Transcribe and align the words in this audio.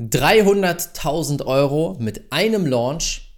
300.000 0.00 1.46
Euro 1.46 1.96
mit 2.00 2.32
einem 2.32 2.66
Launch. 2.66 3.32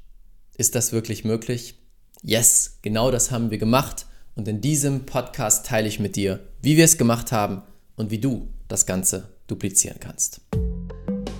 Ist 0.57 0.75
das 0.75 0.91
wirklich 0.91 1.23
möglich? 1.23 1.79
Yes, 2.23 2.79
genau 2.81 3.11
das 3.11 3.31
haben 3.31 3.51
wir 3.51 3.59
gemacht. 3.59 4.07
Und 4.37 4.49
in 4.49 4.63
diesem 4.63 5.05
Podcast 5.05 5.67
teile 5.67 5.87
ich 5.87 6.01
mit 6.01 6.17
dir, 6.17 6.41
wie 6.63 6.79
wir 6.79 6.87
es 6.87 6.97
gemacht 6.97 7.31
haben 7.31 7.61
und 7.97 8.11
wie 8.11 8.21
du 8.21 8.49
das 8.69 8.87
Ganze 8.87 9.29
duplizieren 9.49 9.99
kannst. 10.01 10.41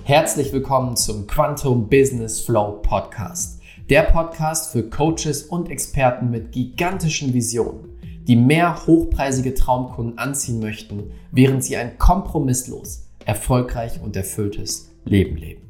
Herzlich 0.03 0.53
willkommen 0.53 0.95
zum 0.95 1.25
Quantum 1.25 1.89
Business 1.89 2.39
Flow 2.39 2.73
Podcast. 2.83 3.59
Der 3.89 4.03
Podcast 4.03 4.71
für 4.71 4.87
Coaches 4.87 5.41
und 5.41 5.71
Experten 5.71 6.29
mit 6.29 6.51
gigantischen 6.51 7.33
Visionen, 7.33 7.97
die 8.27 8.35
mehr 8.35 8.85
hochpreisige 8.85 9.55
Traumkunden 9.55 10.19
anziehen 10.19 10.59
möchten, 10.59 11.09
während 11.31 11.63
sie 11.63 11.75
ein 11.75 11.97
kompromisslos, 11.97 13.07
erfolgreich 13.25 13.99
und 13.99 14.15
erfülltes 14.15 14.86
Leben 15.07 15.37
leben. 15.37 15.61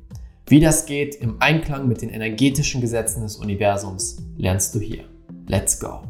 Wie 0.47 0.59
das 0.59 0.85
geht 0.85 1.15
im 1.15 1.41
Einklang 1.41 1.87
mit 1.87 2.01
den 2.01 2.09
energetischen 2.09 2.81
Gesetzen 2.81 3.21
des 3.21 3.35
Universums, 3.35 4.17
lernst 4.35 4.73
du 4.73 4.79
hier. 4.79 5.03
Let's 5.47 5.79
go! 5.79 6.03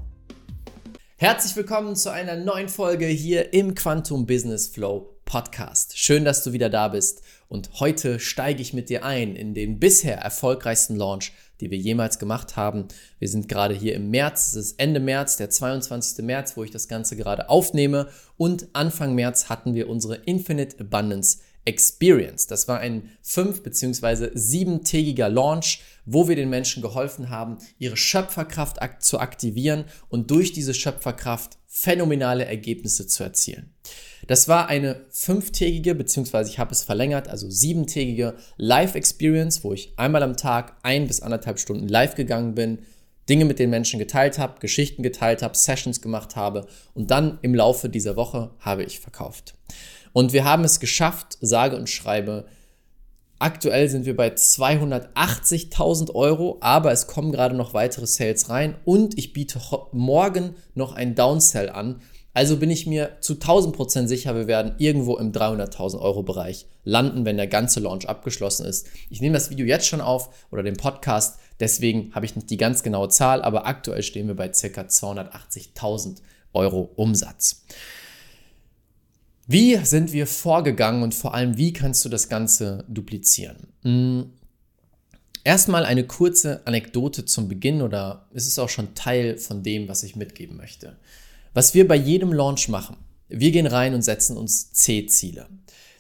Herzlich 1.18 1.56
willkommen 1.56 1.96
zu 1.96 2.12
einer 2.12 2.36
neuen 2.36 2.70
Folge 2.70 3.08
hier 3.08 3.54
im 3.54 3.76
Quantum 3.76 4.28
Business 4.28 4.68
Flow 4.68 5.20
Podcast. 5.26 5.98
Schön, 5.98 6.24
dass 6.24 6.44
du 6.44 6.54
wieder 6.54 6.70
da 6.70 6.88
bist 6.88 7.22
und 7.50 7.82
heute 7.82 8.20
steige 8.20 8.62
ich 8.62 8.74
mit 8.74 8.90
dir 8.90 9.04
ein 9.04 9.36
in 9.36 9.54
den 9.54 9.80
bisher 9.80 10.18
erfolgreichsten 10.20 10.96
Launch, 10.96 11.34
die 11.60 11.70
wir 11.70 11.78
jemals 11.78 12.20
gemacht 12.20 12.56
haben. 12.56 12.88
Wir 13.20 13.28
sind 13.28 13.50
gerade 13.50 13.74
hier 13.74 13.96
im 13.96 14.10
März, 14.10 14.50
es 14.50 14.68
ist 14.68 14.80
Ende 14.80 15.02
März, 15.02 15.36
der 15.36 15.50
22. 15.50 16.24
März, 16.24 16.56
wo 16.56 16.64
ich 16.64 16.72
das 16.72 16.88
Ganze 16.88 17.18
gerade 17.18 17.50
aufnehme 17.50 18.08
und 18.38 18.68
Anfang 18.74 19.16
März 19.16 19.50
hatten 19.50 19.74
wir 19.74 19.90
unsere 19.90 20.16
Infinite 20.16 20.80
Abundance 20.80 21.40
Experience. 21.68 22.48
Das 22.48 22.68
war 22.68 22.80
ein 22.80 23.12
fünf- 23.22 23.62
bzw. 23.62 24.30
siebentägiger 24.34 25.28
Launch, 25.28 25.82
wo 26.06 26.30
wir 26.30 26.38
den 26.38 26.50
Menschen 26.50 26.82
geholfen 26.82 27.30
haben, 27.30 27.58
ihre 27.78 27.98
Schöpferkraft 27.98 28.80
zu 29.00 29.20
aktivieren 29.20 29.84
und 30.08 30.32
durch 30.32 30.54
diese 30.54 30.74
Schöpferkraft 30.74 31.58
phänomenale 31.68 32.46
Ergebnisse 32.46 33.06
zu 33.06 33.24
erzielen. 33.24 33.74
Das 34.28 34.48
war 34.48 34.68
eine 34.68 35.06
fünftägige, 35.10 35.94
beziehungsweise 35.94 36.50
ich 36.50 36.58
habe 36.58 36.72
es 36.72 36.84
verlängert, 36.84 37.28
also 37.28 37.50
siebentägige 37.50 38.36
Live-Experience, 38.56 39.64
wo 39.64 39.74
ich 39.74 39.94
einmal 39.98 40.24
am 40.24 40.38
Tag 40.38 40.78
ein 40.84 41.06
bis 41.08 41.22
anderthalb 41.22 41.60
Stunden 41.60 41.88
live 41.88 42.16
gegangen 42.16 42.56
bin, 42.56 42.80
Dinge 43.30 43.46
mit 43.46 43.60
den 43.60 43.70
Menschen 43.70 44.00
geteilt 44.00 44.40
habe, 44.40 44.60
Geschichten 44.60 45.04
geteilt 45.04 45.42
habe, 45.42 45.58
Sessions 45.58 46.02
gemacht 46.02 46.36
habe 46.38 46.66
und 46.94 47.12
dann 47.12 47.40
im 47.42 47.54
Laufe 47.54 47.90
dieser 47.90 48.16
Woche 48.16 48.52
habe 48.60 48.84
ich 48.84 49.02
verkauft. 49.02 49.54
Und 50.14 50.34
wir 50.34 50.44
haben 50.46 50.64
es 50.64 50.80
geschafft, 50.80 51.38
sage 51.42 51.76
und 51.76 51.90
schreibe, 51.90 52.46
aktuell 53.40 53.90
sind 53.90 54.06
wir 54.06 54.16
bei 54.16 54.30
280.000 54.30 56.14
Euro, 56.16 56.58
aber 56.62 56.92
es 56.92 57.08
kommen 57.08 57.32
gerade 57.32 57.56
noch 57.56 57.74
weitere 57.74 58.08
Sales 58.08 58.50
rein 58.50 58.76
und 58.86 59.18
ich 59.18 59.34
biete 59.34 59.60
morgen 59.92 60.56
noch 60.74 60.94
ein 60.94 61.16
Downsell 61.16 61.70
an. 61.70 62.02
Also 62.34 62.58
bin 62.58 62.70
ich 62.70 62.86
mir 62.86 63.18
zu 63.20 63.34
1000% 63.34 64.06
sicher, 64.06 64.36
wir 64.36 64.46
werden 64.46 64.76
irgendwo 64.78 65.18
im 65.18 65.32
300.000 65.32 66.00
Euro 66.00 66.22
Bereich 66.22 66.68
landen, 66.84 67.26
wenn 67.26 67.38
der 67.38 67.48
ganze 67.48 67.80
Launch 67.80 68.08
abgeschlossen 68.08 68.66
ist. 68.68 68.88
Ich 69.10 69.22
nehme 69.22 69.34
das 69.34 69.50
Video 69.50 69.66
jetzt 69.66 69.88
schon 69.88 70.02
auf 70.02 70.30
oder 70.52 70.62
den 70.62 70.78
Podcast, 70.78 71.40
deswegen 71.60 72.14
habe 72.14 72.28
ich 72.28 72.36
nicht 72.36 72.52
die 72.52 72.58
ganz 72.58 72.84
genaue 72.84 73.10
Zahl, 73.10 73.42
aber 73.42 73.66
aktuell 73.66 74.04
stehen 74.04 74.28
wir 74.28 74.36
bei 74.36 74.50
ca. 74.50 74.82
280.000 74.82 76.18
Euro 76.54 76.92
Umsatz. 76.96 77.64
Wie 79.50 79.78
sind 79.78 80.12
wir 80.12 80.28
vorgegangen 80.28 81.04
und 81.04 81.16
vor 81.16 81.34
allem, 81.34 81.58
wie 81.58 81.72
kannst 81.72 82.04
du 82.04 82.10
das 82.10 82.28
Ganze 82.28 82.84
duplizieren? 82.90 83.68
Hm. 83.84 84.32
Erstmal 85.46 85.86
eine 85.86 86.06
kurze 86.06 86.68
Anekdote 86.68 87.24
zum 87.24 87.48
Beginn 87.48 87.82
oder 87.82 88.28
es 88.34 88.46
ist 88.46 88.60
auch 88.60 88.68
schon 88.68 88.94
Teil 88.94 89.38
von 89.38 89.64
dem, 89.64 89.88
was 89.88 90.04
ich 90.04 90.18
mitgeben 90.18 90.58
möchte. 90.58 90.98
Was 91.54 91.74
wir 91.74 91.88
bei 91.88 91.96
jedem 91.96 92.34
Launch 92.34 92.68
machen, 92.68 92.98
wir 93.30 93.52
gehen 93.52 93.68
rein 93.68 93.94
und 93.94 94.02
setzen 94.02 94.36
uns 94.36 94.74
C-Ziele. 94.74 95.48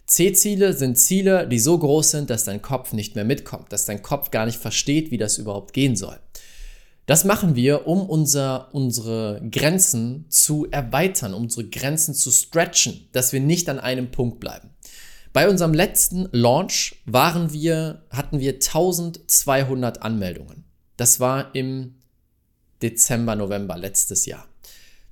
C-Ziele 0.06 0.74
sind 0.74 0.98
Ziele, 0.98 1.48
die 1.48 1.60
so 1.60 1.78
groß 1.78 2.12
sind, 2.12 2.30
dass 2.30 2.44
dein 2.44 2.62
Kopf 2.62 2.92
nicht 2.92 3.16
mehr 3.16 3.26
mitkommt, 3.26 3.72
dass 3.72 3.86
dein 3.86 4.02
Kopf 4.02 4.32
gar 4.32 4.46
nicht 4.46 4.60
versteht, 4.60 5.10
wie 5.12 5.18
das 5.18 5.38
überhaupt 5.38 5.72
gehen 5.72 5.96
soll. 5.96 6.20
Das 7.08 7.24
machen 7.24 7.56
wir, 7.56 7.88
um 7.88 8.02
unser, 8.08 8.68
unsere 8.76 9.42
Grenzen 9.50 10.26
zu 10.28 10.68
erweitern, 10.70 11.34
um 11.34 11.44
unsere 11.44 11.66
Grenzen 11.70 12.14
zu 12.14 12.32
stretchen, 12.32 13.08
dass 13.14 13.32
wir 13.32 13.40
nicht 13.40 13.70
an 13.70 13.80
einem 13.80 14.12
Punkt 14.12 14.42
bleiben. 14.42 14.72
Bei 15.32 15.50
unserem 15.50 15.74
letzten 15.74 16.28
Launch 16.34 17.02
waren 17.06 17.54
wir, 17.54 18.04
hatten 18.10 18.42
wir 18.42 18.56
1200 18.56 20.02
Anmeldungen. 20.02 20.66
Das 20.98 21.22
war 21.22 21.56
im 21.56 21.96
Dezember, 22.82 23.36
November 23.36 23.78
letztes 23.78 24.26
Jahr. 24.26 24.46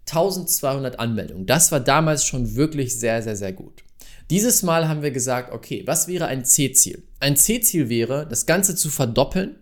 1200 0.07 0.99
Anmeldungen. 0.99 1.45
Das 1.45 1.71
war 1.71 1.79
damals 1.79 2.25
schon 2.25 2.55
wirklich 2.55 2.99
sehr, 2.99 3.23
sehr, 3.23 3.37
sehr 3.37 3.53
gut. 3.53 3.83
Dieses 4.29 4.63
Mal 4.63 4.89
haben 4.89 5.01
wir 5.01 5.11
gesagt, 5.11 5.53
okay, 5.53 5.83
was 5.85 6.09
wäre 6.09 6.25
ein 6.25 6.43
C-Ziel? 6.43 7.03
Ein 7.21 7.37
C-Ziel 7.37 7.87
wäre, 7.87 8.27
das 8.27 8.45
Ganze 8.45 8.75
zu 8.75 8.89
verdoppeln 8.89 9.55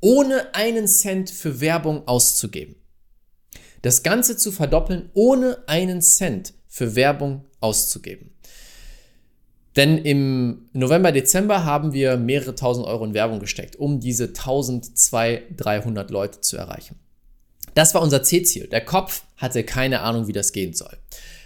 ohne 0.00 0.54
einen 0.54 0.86
Cent 0.86 1.30
für 1.30 1.60
Werbung 1.60 2.06
auszugeben. 2.06 2.76
Das 3.82 4.02
Ganze 4.02 4.36
zu 4.36 4.52
verdoppeln, 4.52 5.10
ohne 5.14 5.58
einen 5.66 6.02
Cent 6.02 6.54
für 6.66 6.94
Werbung 6.94 7.44
auszugeben. 7.60 8.32
Denn 9.76 9.98
im 9.98 10.68
November, 10.72 11.12
Dezember 11.12 11.64
haben 11.64 11.92
wir 11.92 12.16
mehrere 12.16 12.56
tausend 12.56 12.86
Euro 12.86 13.04
in 13.04 13.14
Werbung 13.14 13.38
gesteckt, 13.38 13.76
um 13.76 14.00
diese 14.00 14.28
1200, 14.28 15.44
300 15.56 16.10
Leute 16.10 16.40
zu 16.40 16.56
erreichen. 16.56 16.98
Das 17.74 17.94
war 17.94 18.02
unser 18.02 18.24
C-Ziel. 18.24 18.66
Der 18.66 18.84
Kopf 18.84 19.22
hatte 19.36 19.62
keine 19.62 20.00
Ahnung, 20.00 20.26
wie 20.26 20.32
das 20.32 20.52
gehen 20.52 20.74
soll. 20.74 20.96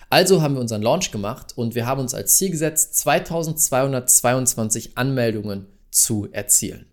Also 0.09 0.41
haben 0.41 0.55
wir 0.55 0.61
unseren 0.61 0.83
Launch 0.83 1.11
gemacht 1.11 1.53
und 1.57 1.75
wir 1.75 1.87
haben 1.87 2.01
uns 2.01 2.15
als 2.15 2.37
Ziel 2.37 2.51
gesetzt, 2.51 2.97
2222 2.97 4.97
Anmeldungen 4.97 5.67
zu 5.91 6.29
erzielen. 6.33 6.87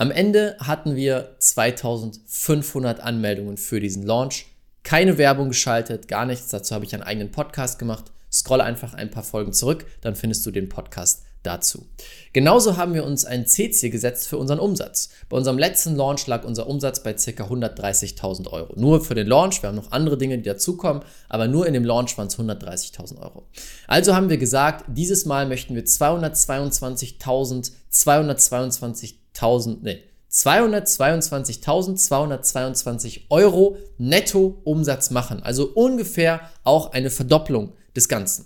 Am 0.00 0.12
Ende 0.12 0.56
hatten 0.60 0.94
wir 0.94 1.34
2500 1.40 3.00
Anmeldungen 3.00 3.56
für 3.56 3.80
diesen 3.80 4.06
Launch. 4.06 4.46
Keine 4.84 5.18
Werbung 5.18 5.48
geschaltet, 5.48 6.06
gar 6.06 6.24
nichts. 6.24 6.50
Dazu 6.50 6.72
habe 6.76 6.84
ich 6.84 6.94
einen 6.94 7.02
eigenen 7.02 7.32
Podcast 7.32 7.80
gemacht. 7.80 8.12
Scroll 8.30 8.60
einfach 8.60 8.94
ein 8.94 9.10
paar 9.10 9.24
Folgen 9.24 9.52
zurück, 9.52 9.86
dann 10.00 10.14
findest 10.14 10.46
du 10.46 10.52
den 10.52 10.68
Podcast 10.68 11.24
dazu. 11.42 11.84
Genauso 12.32 12.76
haben 12.76 12.94
wir 12.94 13.04
uns 13.04 13.24
ein 13.24 13.48
C-Ziel 13.48 13.90
gesetzt 13.90 14.28
für 14.28 14.38
unseren 14.38 14.60
Umsatz. 14.60 15.08
Bei 15.28 15.36
unserem 15.36 15.58
letzten 15.58 15.96
Launch 15.96 16.28
lag 16.28 16.44
unser 16.44 16.68
Umsatz 16.68 17.02
bei 17.02 17.14
ca. 17.14 17.44
130.000 17.44 18.52
Euro. 18.52 18.74
Nur 18.76 19.04
für 19.04 19.16
den 19.16 19.26
Launch, 19.26 19.62
wir 19.62 19.68
haben 19.68 19.76
noch 19.76 19.90
andere 19.90 20.16
Dinge, 20.16 20.36
die 20.36 20.44
dazukommen, 20.44 21.02
aber 21.28 21.48
nur 21.48 21.66
in 21.66 21.74
dem 21.74 21.84
Launch 21.84 22.16
waren 22.18 22.28
es 22.28 22.38
130.000 22.38 23.20
Euro. 23.20 23.48
Also 23.88 24.14
haben 24.14 24.30
wir 24.30 24.38
gesagt, 24.38 24.84
dieses 24.88 25.24
Mal 25.24 25.48
möchten 25.48 25.74
wir 25.74 25.84
222.000, 25.84 27.72
222 27.90 29.18
222.000, 29.38 29.78
nee, 29.82 30.02
222.222 30.30 33.22
Euro 33.30 33.78
netto 33.96 34.60
Umsatz 34.64 35.10
machen. 35.10 35.42
Also 35.42 35.72
ungefähr 35.74 36.42
auch 36.64 36.92
eine 36.92 37.08
Verdopplung 37.10 37.72
des 37.96 38.08
Ganzen. 38.08 38.44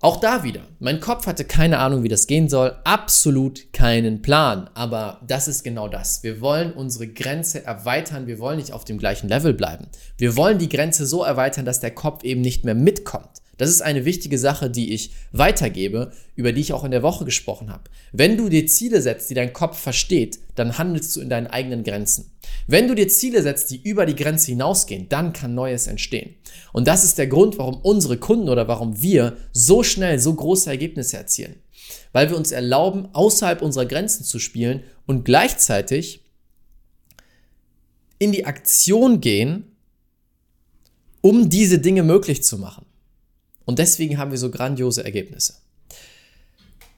Auch 0.00 0.16
da 0.18 0.42
wieder, 0.42 0.62
mein 0.80 0.98
Kopf 1.00 1.26
hatte 1.26 1.44
keine 1.46 1.78
Ahnung, 1.78 2.02
wie 2.02 2.08
das 2.08 2.26
gehen 2.26 2.50
soll, 2.50 2.76
absolut 2.84 3.72
keinen 3.72 4.20
Plan. 4.20 4.68
Aber 4.74 5.22
das 5.26 5.48
ist 5.48 5.62
genau 5.62 5.88
das. 5.88 6.22
Wir 6.22 6.42
wollen 6.42 6.74
unsere 6.74 7.08
Grenze 7.08 7.64
erweitern, 7.64 8.26
wir 8.26 8.38
wollen 8.38 8.58
nicht 8.58 8.72
auf 8.72 8.84
dem 8.84 8.98
gleichen 8.98 9.30
Level 9.30 9.54
bleiben. 9.54 9.88
Wir 10.18 10.36
wollen 10.36 10.58
die 10.58 10.68
Grenze 10.68 11.06
so 11.06 11.24
erweitern, 11.24 11.64
dass 11.64 11.80
der 11.80 11.92
Kopf 11.92 12.22
eben 12.22 12.42
nicht 12.42 12.66
mehr 12.66 12.74
mitkommt. 12.74 13.40
Das 13.56 13.70
ist 13.70 13.82
eine 13.82 14.04
wichtige 14.04 14.38
Sache, 14.38 14.70
die 14.70 14.92
ich 14.92 15.10
weitergebe, 15.32 16.12
über 16.34 16.52
die 16.52 16.60
ich 16.60 16.72
auch 16.72 16.84
in 16.84 16.90
der 16.90 17.02
Woche 17.02 17.24
gesprochen 17.24 17.70
habe. 17.70 17.84
Wenn 18.12 18.36
du 18.36 18.48
dir 18.48 18.66
Ziele 18.66 19.00
setzt, 19.00 19.30
die 19.30 19.34
dein 19.34 19.52
Kopf 19.52 19.78
versteht, 19.78 20.38
dann 20.54 20.78
handelst 20.78 21.14
du 21.14 21.20
in 21.20 21.28
deinen 21.28 21.46
eigenen 21.46 21.84
Grenzen. 21.84 22.32
Wenn 22.66 22.88
du 22.88 22.94
dir 22.94 23.08
Ziele 23.08 23.42
setzt, 23.42 23.70
die 23.70 23.80
über 23.82 24.06
die 24.06 24.16
Grenze 24.16 24.46
hinausgehen, 24.52 25.08
dann 25.08 25.32
kann 25.32 25.54
Neues 25.54 25.86
entstehen. 25.86 26.34
Und 26.72 26.88
das 26.88 27.04
ist 27.04 27.18
der 27.18 27.26
Grund, 27.26 27.58
warum 27.58 27.76
unsere 27.76 28.16
Kunden 28.16 28.48
oder 28.48 28.68
warum 28.68 29.00
wir 29.00 29.36
so 29.52 29.82
schnell 29.82 30.18
so 30.18 30.34
große 30.34 30.70
Ergebnisse 30.70 31.16
erzielen. 31.16 31.56
Weil 32.12 32.30
wir 32.30 32.36
uns 32.36 32.52
erlauben, 32.52 33.08
außerhalb 33.12 33.62
unserer 33.62 33.86
Grenzen 33.86 34.24
zu 34.24 34.38
spielen 34.38 34.82
und 35.06 35.24
gleichzeitig 35.24 36.20
in 38.18 38.32
die 38.32 38.46
Aktion 38.46 39.20
gehen, 39.20 39.76
um 41.20 41.48
diese 41.48 41.78
Dinge 41.78 42.02
möglich 42.02 42.42
zu 42.42 42.58
machen. 42.58 42.86
Und 43.64 43.78
deswegen 43.78 44.18
haben 44.18 44.30
wir 44.30 44.38
so 44.38 44.50
grandiose 44.50 45.04
Ergebnisse. 45.04 45.54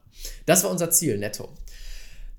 Das 0.45 0.63
war 0.63 0.71
unser 0.71 0.89
Ziel, 0.91 1.17
netto. 1.17 1.49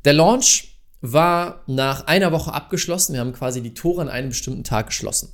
Der 0.05 0.15
Launch 0.15 0.79
war 1.01 1.63
nach 1.67 2.07
einer 2.07 2.33
Woche 2.33 2.53
abgeschlossen. 2.53 3.15
Wir 3.15 3.21
haben 3.21 3.33
quasi 3.33 3.63
die 3.63 3.75
Tore 3.75 4.03
an 4.03 4.09
einem 4.09 4.31
bestimmten 4.31 4.65
Tag 4.65 4.89
geschlossen. 4.89 5.33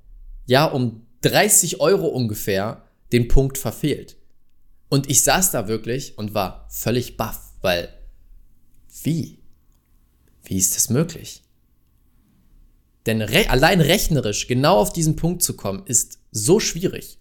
ja, 0.46 0.66
um 0.66 1.06
30 1.22 1.80
Euro 1.80 2.06
ungefähr 2.06 2.84
den 3.12 3.28
Punkt 3.28 3.58
verfehlt. 3.58 4.16
Und 4.88 5.10
ich 5.10 5.22
saß 5.24 5.50
da 5.50 5.68
wirklich 5.68 6.16
und 6.18 6.34
war 6.34 6.66
völlig 6.70 7.16
baff, 7.16 7.40
weil 7.62 7.88
wie? 9.02 9.38
Wie 10.44 10.58
ist 10.58 10.76
das 10.76 10.90
möglich? 10.90 11.42
Denn 13.06 13.22
re 13.22 13.48
allein 13.48 13.80
rechnerisch 13.80 14.46
genau 14.46 14.78
auf 14.78 14.92
diesen 14.92 15.16
Punkt 15.16 15.42
zu 15.42 15.56
kommen, 15.56 15.86
ist 15.86 16.18
so 16.30 16.60
schwierig. 16.60 17.18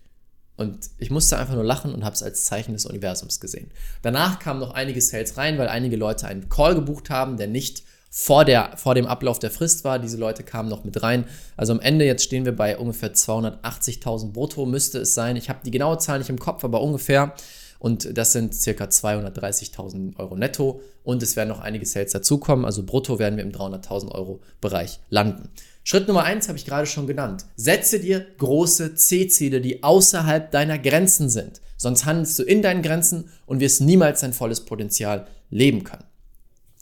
Und 0.58 0.90
ich 0.98 1.10
musste 1.10 1.38
einfach 1.38 1.54
nur 1.54 1.64
lachen 1.64 1.94
und 1.94 2.04
habe 2.04 2.16
es 2.16 2.24
als 2.24 2.44
Zeichen 2.44 2.74
des 2.74 2.86
Universums 2.86 3.40
gesehen. 3.40 3.72
Danach 4.02 4.40
kamen 4.40 4.60
noch 4.60 4.74
einige 4.74 5.00
Sales 5.00 5.38
rein, 5.38 5.58
weil 5.58 5.70
einige 5.70 5.96
Leute 5.96 6.28
einen 6.28 6.50
Call 6.50 6.76
gebucht 6.76 7.10
haben, 7.10 7.38
der 7.38 7.48
nicht 7.48 7.84
vor, 8.10 8.44
der, 8.44 8.76
vor 8.76 8.96
dem 8.96 9.06
Ablauf 9.06 9.40
der 9.40 9.52
Frist 9.52 9.84
war. 9.84 10.00
Diese 10.00 10.18
Leute 10.18 10.44
kamen 10.44 10.70
noch 10.70 10.84
mit 10.84 11.02
rein. 11.04 11.26
Also 11.56 11.74
am 11.74 11.80
Ende, 11.80 12.06
jetzt 12.06 12.24
stehen 12.24 12.46
wir 12.46 12.56
bei 12.56 12.78
ungefähr 12.78 13.14
280.000 13.14 14.32
brutto, 14.32 14.66
müsste 14.66 15.00
es 15.00 15.14
sein. 15.14 15.36
Ich 15.36 15.50
habe 15.50 15.60
die 15.64 15.72
genaue 15.72 16.00
Zahl 16.00 16.20
nicht 16.20 16.30
im 16.30 16.40
Kopf, 16.40 16.64
aber 16.64 16.82
ungefähr. 16.82 17.34
Und 17.78 18.18
das 18.18 18.34
sind 18.34 18.54
circa 18.54 18.86
230.000 18.86 20.18
Euro 20.18 20.36
netto. 20.36 20.82
Und 21.04 21.24
es 21.24 21.36
werden 21.36 21.50
noch 21.50 21.60
einige 21.60 21.86
Sales 21.86 22.12
dazukommen. 22.12 22.66
Also 22.66 22.84
brutto 22.84 23.20
werden 23.20 23.38
wir 23.38 23.44
im 23.44 23.52
300.000 23.52 24.12
Euro 24.12 24.42
Bereich 24.60 25.00
landen. 25.10 25.50
Schritt 25.84 26.08
Nummer 26.08 26.24
eins 26.24 26.48
habe 26.50 26.58
ich 26.58 26.66
gerade 26.66 26.86
schon 26.86 27.08
genannt. 27.08 27.46
Setze 27.56 28.00
dir 28.00 28.26
große 28.38 28.96
C-Ziele, 28.96 29.62
die 29.62 29.82
außerhalb 29.82 30.52
deiner 30.52 30.78
Grenzen 30.78 31.30
sind. 31.30 31.62
Sonst 31.78 32.06
handelst 32.06 32.38
du 32.38 32.44
in 32.44 32.62
deinen 32.62 32.82
Grenzen 32.82 33.30
und 33.46 33.62
wirst 33.62 33.82
niemals 33.82 34.20
dein 34.22 34.34
volles 34.34 34.66
Potenzial 34.66 35.28
leben 35.50 35.86
können. 35.86 36.04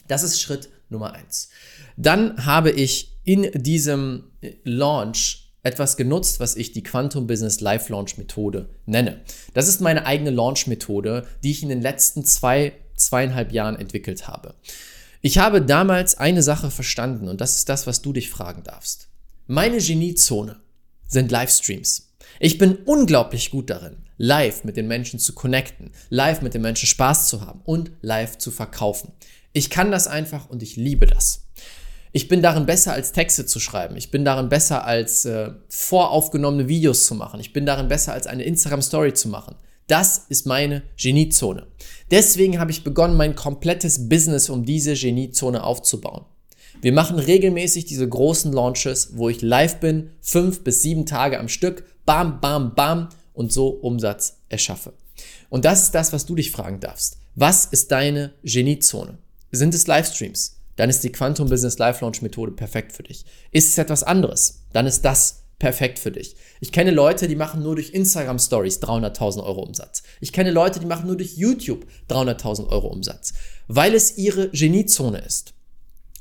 Das 0.07 0.23
ist 0.23 0.41
Schritt 0.41 0.69
Nummer 0.89 1.13
eins. 1.13 1.49
Dann 1.95 2.45
habe 2.45 2.71
ich 2.71 3.17
in 3.23 3.51
diesem 3.53 4.31
Launch 4.63 5.53
etwas 5.63 5.97
genutzt, 5.97 6.39
was 6.39 6.55
ich 6.55 6.71
die 6.71 6.83
Quantum 6.83 7.27
Business 7.27 7.59
Live 7.59 7.89
Launch 7.89 8.17
Methode 8.17 8.69
nenne. 8.85 9.21
Das 9.53 9.67
ist 9.67 9.81
meine 9.81 10.05
eigene 10.05 10.29
Launch 10.29 10.67
Methode, 10.67 11.27
die 11.43 11.51
ich 11.51 11.61
in 11.61 11.69
den 11.69 11.81
letzten 11.81 12.23
zwei, 12.23 12.73
zweieinhalb 12.95 13.51
Jahren 13.51 13.75
entwickelt 13.75 14.27
habe. 14.27 14.55
Ich 15.21 15.39
habe 15.39 15.61
damals 15.61 16.17
eine 16.17 16.41
Sache 16.41 16.71
verstanden 16.71 17.27
und 17.27 17.41
das 17.41 17.57
ist 17.57 17.69
das, 17.69 17.85
was 17.85 18.01
du 18.01 18.13
dich 18.13 18.29
fragen 18.29 18.63
darfst. 18.63 19.09
Meine 19.47 19.79
Geniezone 19.79 20.57
sind 21.07 21.31
Livestreams. 21.31 22.13
Ich 22.39 22.57
bin 22.57 22.75
unglaublich 22.85 23.49
gut 23.49 23.69
darin, 23.69 23.97
live 24.17 24.63
mit 24.63 24.77
den 24.77 24.87
Menschen 24.87 25.19
zu 25.19 25.33
connecten, 25.33 25.91
live 26.09 26.41
mit 26.41 26.53
den 26.53 26.61
Menschen 26.61 26.87
Spaß 26.87 27.27
zu 27.27 27.41
haben 27.41 27.61
und 27.65 27.91
live 28.01 28.37
zu 28.37 28.51
verkaufen. 28.51 29.11
Ich 29.57 29.71
kann 29.71 29.89
das 29.89 30.05
einfach 30.05 30.51
und 30.51 30.61
ich 30.61 30.75
liebe 30.75 31.07
das. 31.07 31.47
Ich 32.11 32.27
bin 32.27 32.43
darin 32.43 32.67
besser 32.67 32.93
als 32.93 33.11
Texte 33.11 33.47
zu 33.47 33.59
schreiben. 33.59 33.97
Ich 33.97 34.11
bin 34.11 34.23
darin 34.23 34.49
besser 34.49 34.85
als 34.85 35.25
äh, 35.25 35.49
voraufgenommene 35.67 36.67
Videos 36.67 37.07
zu 37.07 37.15
machen. 37.15 37.39
Ich 37.39 37.53
bin 37.53 37.65
darin 37.65 37.87
besser 37.87 38.13
als 38.13 38.27
eine 38.27 38.43
Instagram 38.43 38.83
Story 38.83 39.15
zu 39.15 39.29
machen. 39.29 39.55
Das 39.87 40.25
ist 40.29 40.45
meine 40.45 40.83
Geniezone. 40.95 41.65
Deswegen 42.11 42.59
habe 42.59 42.69
ich 42.69 42.83
begonnen, 42.83 43.17
mein 43.17 43.33
komplettes 43.33 44.07
Business 44.07 44.51
um 44.51 44.63
diese 44.63 44.93
Geniezone 44.93 45.63
aufzubauen. 45.63 46.25
Wir 46.83 46.93
machen 46.93 47.17
regelmäßig 47.17 47.85
diese 47.85 48.07
großen 48.07 48.53
Launches, 48.53 49.17
wo 49.17 49.27
ich 49.27 49.41
live 49.41 49.79
bin, 49.79 50.11
fünf 50.21 50.63
bis 50.63 50.83
sieben 50.83 51.07
Tage 51.07 51.39
am 51.39 51.49
Stück, 51.49 51.83
bam, 52.05 52.39
bam, 52.41 52.75
bam 52.75 53.09
und 53.33 53.51
so 53.51 53.69
Umsatz 53.69 54.37
erschaffe. 54.49 54.93
Und 55.49 55.65
das 55.65 55.81
ist 55.81 55.95
das, 55.95 56.13
was 56.13 56.27
du 56.27 56.35
dich 56.35 56.51
fragen 56.51 56.79
darfst. 56.79 57.17
Was 57.33 57.65
ist 57.65 57.91
deine 57.91 58.33
Geniezone? 58.43 59.17
Sind 59.51 59.73
es 59.73 59.87
Livestreams? 59.87 60.57
Dann 60.75 60.89
ist 60.89 61.03
die 61.03 61.11
Quantum 61.11 61.49
Business 61.49 61.77
Live 61.79 62.01
Launch 62.01 62.21
Methode 62.21 62.51
perfekt 62.51 62.93
für 62.93 63.03
dich. 63.03 63.25
Ist 63.51 63.69
es 63.69 63.77
etwas 63.77 64.03
anderes? 64.03 64.65
Dann 64.73 64.85
ist 64.85 65.03
das 65.03 65.43
perfekt 65.59 65.97
für 65.97 66.11
dich. 66.11 66.35
Ich 66.59 66.71
kenne 66.71 66.91
Leute, 66.91 67.27
die 67.27 67.35
machen 67.35 67.63
nur 67.63 67.75
durch 67.75 67.91
Instagram 67.91 68.39
Stories 68.39 68.79
300.000 68.81 69.43
Euro 69.43 69.61
Umsatz. 69.61 70.03
Ich 70.21 70.31
kenne 70.31 70.51
Leute, 70.51 70.79
die 70.79 70.85
machen 70.85 71.07
nur 71.07 71.17
durch 71.17 71.35
YouTube 71.35 71.85
300.000 72.09 72.67
Euro 72.67 72.87
Umsatz, 72.87 73.33
weil 73.67 73.95
es 73.95 74.17
ihre 74.17 74.49
Geniezone 74.49 75.19
ist. 75.19 75.53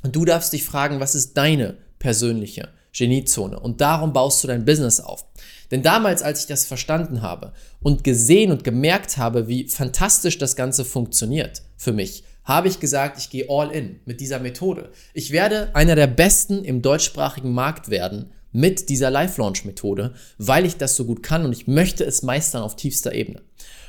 Und 0.03 0.15
du 0.15 0.25
darfst 0.25 0.53
dich 0.53 0.63
fragen, 0.63 0.99
was 0.99 1.15
ist 1.15 1.37
deine 1.37 1.77
persönliche 1.99 2.69
Geniezone? 2.93 3.59
Und 3.59 3.81
darum 3.81 4.11
baust 4.13 4.43
du 4.43 4.47
dein 4.47 4.65
Business 4.65 4.99
auf. 4.99 5.25
Denn 5.69 5.83
damals, 5.83 6.23
als 6.23 6.41
ich 6.41 6.47
das 6.47 6.65
verstanden 6.65 7.21
habe 7.21 7.53
und 7.79 8.03
gesehen 8.03 8.51
und 8.51 8.63
gemerkt 8.63 9.17
habe, 9.17 9.47
wie 9.47 9.67
fantastisch 9.67 10.37
das 10.37 10.55
Ganze 10.55 10.85
funktioniert 10.85 11.61
für 11.77 11.93
mich, 11.93 12.23
habe 12.47 12.69
ich 12.69 12.79
gesagt, 12.79 13.19
ich 13.19 13.29
gehe 13.29 13.45
all 13.49 13.69
in 13.71 13.99
mit 14.05 14.21
dieser 14.21 14.39
Methode. 14.39 14.89
Ich 15.13 15.31
werde 15.31 15.75
einer 15.75 15.95
der 15.95 16.07
besten 16.07 16.63
im 16.63 16.81
deutschsprachigen 16.81 17.51
Markt 17.51 17.89
werden, 17.89 18.31
mit 18.53 18.89
dieser 18.89 19.11
Live-Launch-Methode, 19.11 20.13
weil 20.37 20.65
ich 20.65 20.77
das 20.77 20.95
so 20.95 21.05
gut 21.05 21.21
kann 21.21 21.45
und 21.45 21.51
ich 21.51 21.67
möchte 21.67 22.05
es 22.05 22.23
meistern 22.23 22.63
auf 22.63 22.75
tiefster 22.75 23.13
Ebene. 23.13 23.43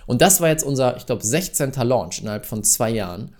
Und 0.07 0.21
das 0.21 0.41
war 0.41 0.49
jetzt 0.49 0.65
unser, 0.65 0.97
ich 0.97 1.07
glaube, 1.07 1.25
16. 1.25 1.73
Launch 1.85 2.21
innerhalb 2.21 2.45
von 2.45 2.65
zwei 2.65 2.91
Jahren, 2.91 3.35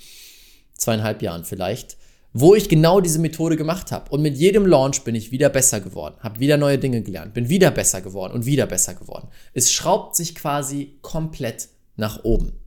zweieinhalb 0.75 1.21
Jahren 1.21 1.45
vielleicht, 1.45 1.99
wo 2.33 2.55
ich 2.55 2.69
genau 2.69 3.01
diese 3.01 3.19
Methode 3.19 3.57
gemacht 3.57 3.91
habe. 3.91 4.11
Und 4.11 4.23
mit 4.23 4.37
jedem 4.37 4.65
Launch 4.65 5.03
bin 5.03 5.17
ich 5.17 5.33
wieder 5.33 5.49
besser 5.49 5.81
geworden, 5.81 6.15
habe 6.21 6.41
wieder 6.41 6.57
neue 6.57 6.79
Dinge 6.79 7.03
gelernt, 7.03 7.35
bin 7.35 7.49
wieder 7.49 7.73
besser 7.73 8.01
geworden 8.01 8.33
und 8.33 8.47
wieder 8.47 8.67
besser 8.67 8.95
geworden. 8.95 9.29
Es 9.53 9.73
schraubt 9.73 10.15
sich 10.15 10.35
quasi 10.35 10.99
komplett 11.03 11.69
nach 11.97 12.23
oben. 12.23 12.58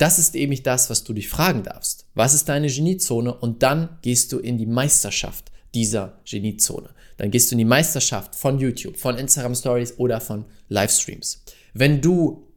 Das 0.00 0.18
ist 0.18 0.34
eben 0.34 0.62
das, 0.62 0.88
was 0.88 1.04
du 1.04 1.12
dich 1.12 1.28
fragen 1.28 1.62
darfst. 1.62 2.06
Was 2.14 2.32
ist 2.32 2.48
deine 2.48 2.68
Geniezone? 2.68 3.34
Und 3.34 3.62
dann 3.62 3.98
gehst 4.00 4.32
du 4.32 4.38
in 4.38 4.56
die 4.56 4.64
Meisterschaft 4.64 5.52
dieser 5.74 6.20
Geniezone. 6.24 6.88
Dann 7.18 7.30
gehst 7.30 7.50
du 7.50 7.54
in 7.54 7.58
die 7.58 7.66
Meisterschaft 7.66 8.34
von 8.34 8.58
YouTube, 8.58 8.96
von 8.96 9.18
Instagram 9.18 9.54
Stories 9.54 9.98
oder 9.98 10.22
von 10.22 10.46
Livestreams. 10.70 11.44
Wenn 11.74 12.00
du 12.00 12.48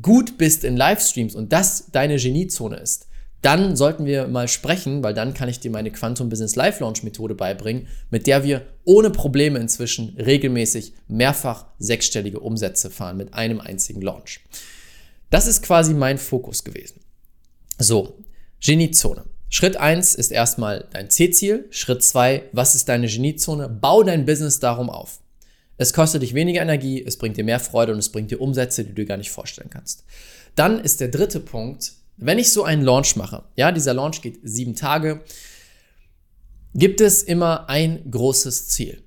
gut 0.00 0.38
bist 0.38 0.64
in 0.64 0.74
Livestreams 0.74 1.34
und 1.34 1.52
das 1.52 1.90
deine 1.92 2.16
Geniezone 2.16 2.76
ist, 2.76 3.08
dann 3.42 3.76
sollten 3.76 4.06
wir 4.06 4.26
mal 4.26 4.48
sprechen, 4.48 5.02
weil 5.02 5.12
dann 5.12 5.34
kann 5.34 5.50
ich 5.50 5.60
dir 5.60 5.70
meine 5.70 5.90
Quantum 5.90 6.30
Business 6.30 6.56
Live 6.56 6.80
Launch 6.80 7.02
Methode 7.02 7.34
beibringen, 7.34 7.88
mit 8.08 8.26
der 8.26 8.42
wir 8.42 8.68
ohne 8.86 9.10
Probleme 9.10 9.58
inzwischen 9.58 10.16
regelmäßig 10.16 10.94
mehrfach 11.08 11.66
sechsstellige 11.78 12.40
Umsätze 12.40 12.88
fahren 12.88 13.18
mit 13.18 13.34
einem 13.34 13.60
einzigen 13.60 14.00
Launch. 14.00 14.40
Das 15.30 15.46
ist 15.46 15.62
quasi 15.62 15.94
mein 15.94 16.18
Fokus 16.18 16.64
gewesen. 16.64 17.00
So, 17.78 18.18
Geniezone. 18.60 19.24
Schritt 19.48 19.76
eins 19.76 20.14
ist 20.14 20.32
erstmal 20.32 20.88
dein 20.92 21.10
C-Ziel. 21.10 21.66
Schritt 21.70 22.02
zwei, 22.02 22.44
was 22.52 22.74
ist 22.74 22.88
deine 22.88 23.06
Geniezone? 23.06 23.68
Bau 23.68 24.02
dein 24.02 24.26
Business 24.26 24.60
darum 24.60 24.90
auf. 24.90 25.20
Es 25.78 25.92
kostet 25.92 26.22
dich 26.22 26.34
weniger 26.34 26.62
Energie, 26.62 27.04
es 27.04 27.18
bringt 27.18 27.36
dir 27.36 27.44
mehr 27.44 27.60
Freude 27.60 27.92
und 27.92 27.98
es 27.98 28.10
bringt 28.10 28.30
dir 28.30 28.40
Umsätze, 28.40 28.82
die 28.82 28.90
du 28.90 28.94
dir 28.94 29.06
gar 29.06 29.18
nicht 29.18 29.30
vorstellen 29.30 29.70
kannst. 29.70 30.04
Dann 30.54 30.80
ist 30.80 31.00
der 31.00 31.08
dritte 31.08 31.38
Punkt, 31.38 31.92
wenn 32.16 32.38
ich 32.38 32.50
so 32.50 32.64
einen 32.64 32.82
Launch 32.82 33.16
mache, 33.16 33.44
ja, 33.56 33.72
dieser 33.72 33.92
Launch 33.92 34.22
geht 34.22 34.38
sieben 34.42 34.74
Tage, 34.74 35.22
gibt 36.74 37.02
es 37.02 37.22
immer 37.22 37.68
ein 37.68 38.10
großes 38.10 38.68
Ziel. 38.68 39.02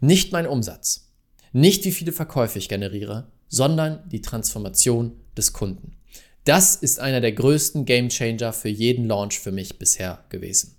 Nicht 0.00 0.32
mein 0.32 0.46
Umsatz, 0.46 1.08
nicht 1.52 1.84
wie 1.84 1.92
viele 1.92 2.12
Verkäufe 2.12 2.58
ich 2.58 2.68
generiere, 2.68 3.30
sondern 3.50 4.08
die 4.08 4.22
Transformation 4.22 5.12
des 5.36 5.52
Kunden. 5.52 5.96
Das 6.44 6.74
ist 6.76 7.00
einer 7.00 7.20
der 7.20 7.32
größten 7.32 7.84
Game 7.84 8.08
Changer 8.08 8.54
für 8.54 8.70
jeden 8.70 9.06
Launch 9.06 9.38
für 9.38 9.52
mich 9.52 9.78
bisher 9.78 10.24
gewesen. 10.30 10.76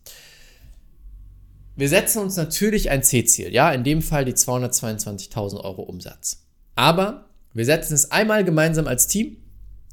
Wir 1.75 1.87
setzen 1.87 2.19
uns 2.19 2.35
natürlich 2.35 2.89
ein 2.89 3.03
C-Ziel, 3.03 3.53
ja, 3.53 3.71
in 3.71 3.83
dem 3.83 4.01
Fall 4.01 4.25
die 4.25 4.33
222.000 4.33 5.63
Euro 5.63 5.83
Umsatz. 5.83 6.43
Aber 6.75 7.29
wir 7.53 7.65
setzen 7.65 7.93
es 7.93 8.11
einmal 8.11 8.43
gemeinsam 8.43 8.87
als 8.87 9.07
Team 9.07 9.37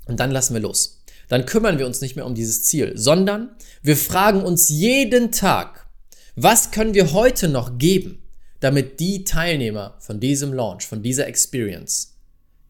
und 0.07 0.21
dann 0.21 0.31
lassen 0.31 0.55
wir 0.55 0.61
los. 0.61 1.05
Dann 1.29 1.45
kümmern 1.45 1.79
wir 1.79 1.87
uns 1.87 2.01
nicht 2.01 2.17
mehr 2.17 2.27
um 2.27 2.35
dieses 2.35 2.65
Ziel, 2.65 2.93
sondern 2.97 3.51
wir 3.83 3.97
fragen 3.97 4.43
uns 4.43 4.69
jeden 4.69 5.31
Tag, 5.31 5.87
was 6.35 6.71
können 6.71 6.95
wir 6.95 7.13
heute 7.13 7.49
noch 7.49 7.79
geben, 7.79 8.23
damit 8.61 9.01
die 9.01 9.25
Teilnehmer 9.25 9.97
von 9.99 10.21
diesem 10.21 10.53
Launch, 10.53 10.87
von 10.87 11.03
dieser 11.03 11.27
Experience 11.27 12.18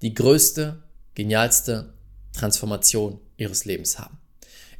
die 0.02 0.14
größte, 0.14 0.82
genialste 1.14 1.92
Transformation 2.32 3.20
ihres 3.36 3.64
Lebens 3.64 3.98
haben. 3.98 4.18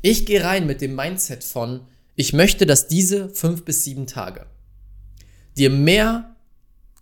Ich 0.03 0.27
gehe 0.27 0.45
rein 0.45 0.67
mit 0.67 0.81
dem 0.81 0.95
Mindset 0.95 1.43
von, 1.43 1.81
ich 2.15 2.33
möchte, 2.33 2.67
dass 2.67 2.89
diese 2.89 3.29
fünf 3.29 3.65
bis 3.65 3.85
sieben 3.85 4.07
Tage 4.07 4.47
dir 5.57 5.71
mehr 5.71 6.37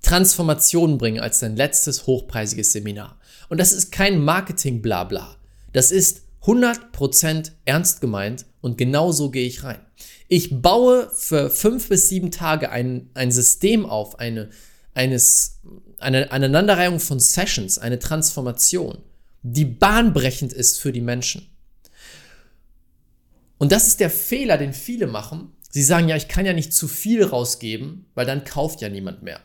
Transformationen 0.02 0.98
bringen 0.98 1.20
als 1.20 1.40
dein 1.40 1.56
letztes 1.56 2.06
hochpreisiges 2.06 2.72
Seminar. 2.72 3.18
Und 3.48 3.58
das 3.58 3.72
ist 3.72 3.92
kein 3.92 4.24
Marketing-Blabla. 4.24 5.36
Das 5.72 5.90
ist 5.90 6.22
100% 6.44 7.50
ernst 7.64 8.00
gemeint 8.00 8.46
und 8.60 8.78
genau 8.78 9.12
so 9.12 9.30
gehe 9.30 9.46
ich 9.46 9.64
rein. 9.64 9.80
Ich 10.28 10.62
baue 10.62 11.10
für 11.12 11.50
fünf 11.50 11.88
bis 11.88 12.08
sieben 12.08 12.30
Tage 12.30 12.70
ein, 12.70 13.10
ein 13.14 13.32
System 13.32 13.84
auf, 13.84 14.18
eine, 14.18 14.50
eines, 14.96 15.60
eine 15.98 16.30
Aneinanderreihung 16.32 17.00
von 17.00 17.20
Sessions, 17.20 17.78
eine 17.78 17.98
Transformation, 17.98 18.98
die 19.42 19.64
bahnbrechend 19.64 20.52
ist 20.52 20.80
für 20.80 20.92
die 20.92 21.00
Menschen. 21.00 21.48
Und 23.58 23.72
das 23.72 23.86
ist 23.86 24.00
der 24.00 24.10
Fehler, 24.10 24.58
den 24.58 24.72
viele 24.72 25.06
machen. 25.06 25.52
Sie 25.70 25.82
sagen, 25.82 26.08
ja, 26.08 26.16
ich 26.16 26.28
kann 26.28 26.46
ja 26.46 26.52
nicht 26.52 26.72
zu 26.72 26.88
viel 26.88 27.24
rausgeben, 27.24 28.06
weil 28.14 28.26
dann 28.26 28.44
kauft 28.44 28.80
ja 28.80 28.88
niemand 28.88 29.22
mehr. 29.22 29.40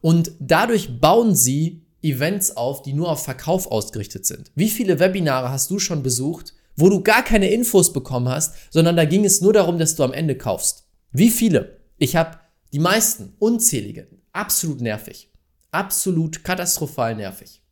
Und 0.00 0.32
dadurch 0.38 1.00
bauen 1.00 1.34
sie 1.34 1.82
Events 2.02 2.56
auf, 2.56 2.82
die 2.82 2.94
nur 2.94 3.10
auf 3.10 3.24
Verkauf 3.24 3.70
ausgerichtet 3.70 4.24
sind. 4.24 4.50
Wie 4.54 4.70
viele 4.70 4.98
Webinare 4.98 5.50
hast 5.50 5.70
du 5.70 5.78
schon 5.78 6.02
besucht, 6.02 6.54
wo 6.76 6.88
du 6.88 7.02
gar 7.02 7.22
keine 7.22 7.50
Infos 7.50 7.92
bekommen 7.92 8.28
hast, 8.28 8.54
sondern 8.70 8.96
da 8.96 9.04
ging 9.04 9.24
es 9.24 9.42
nur 9.42 9.52
darum, 9.52 9.78
dass 9.78 9.96
du 9.96 10.04
am 10.04 10.14
Ende 10.14 10.36
kaufst? 10.36 10.86
Wie 11.12 11.30
viele? 11.30 11.78
Ich 11.98 12.16
habe 12.16 12.38
die 12.72 12.78
meisten, 12.78 13.34
unzählige, 13.38 14.06
absolut 14.32 14.80
nervig. 14.80 15.30
Absolut 15.70 16.44
katastrophal 16.44 17.14
nervig. 17.14 17.62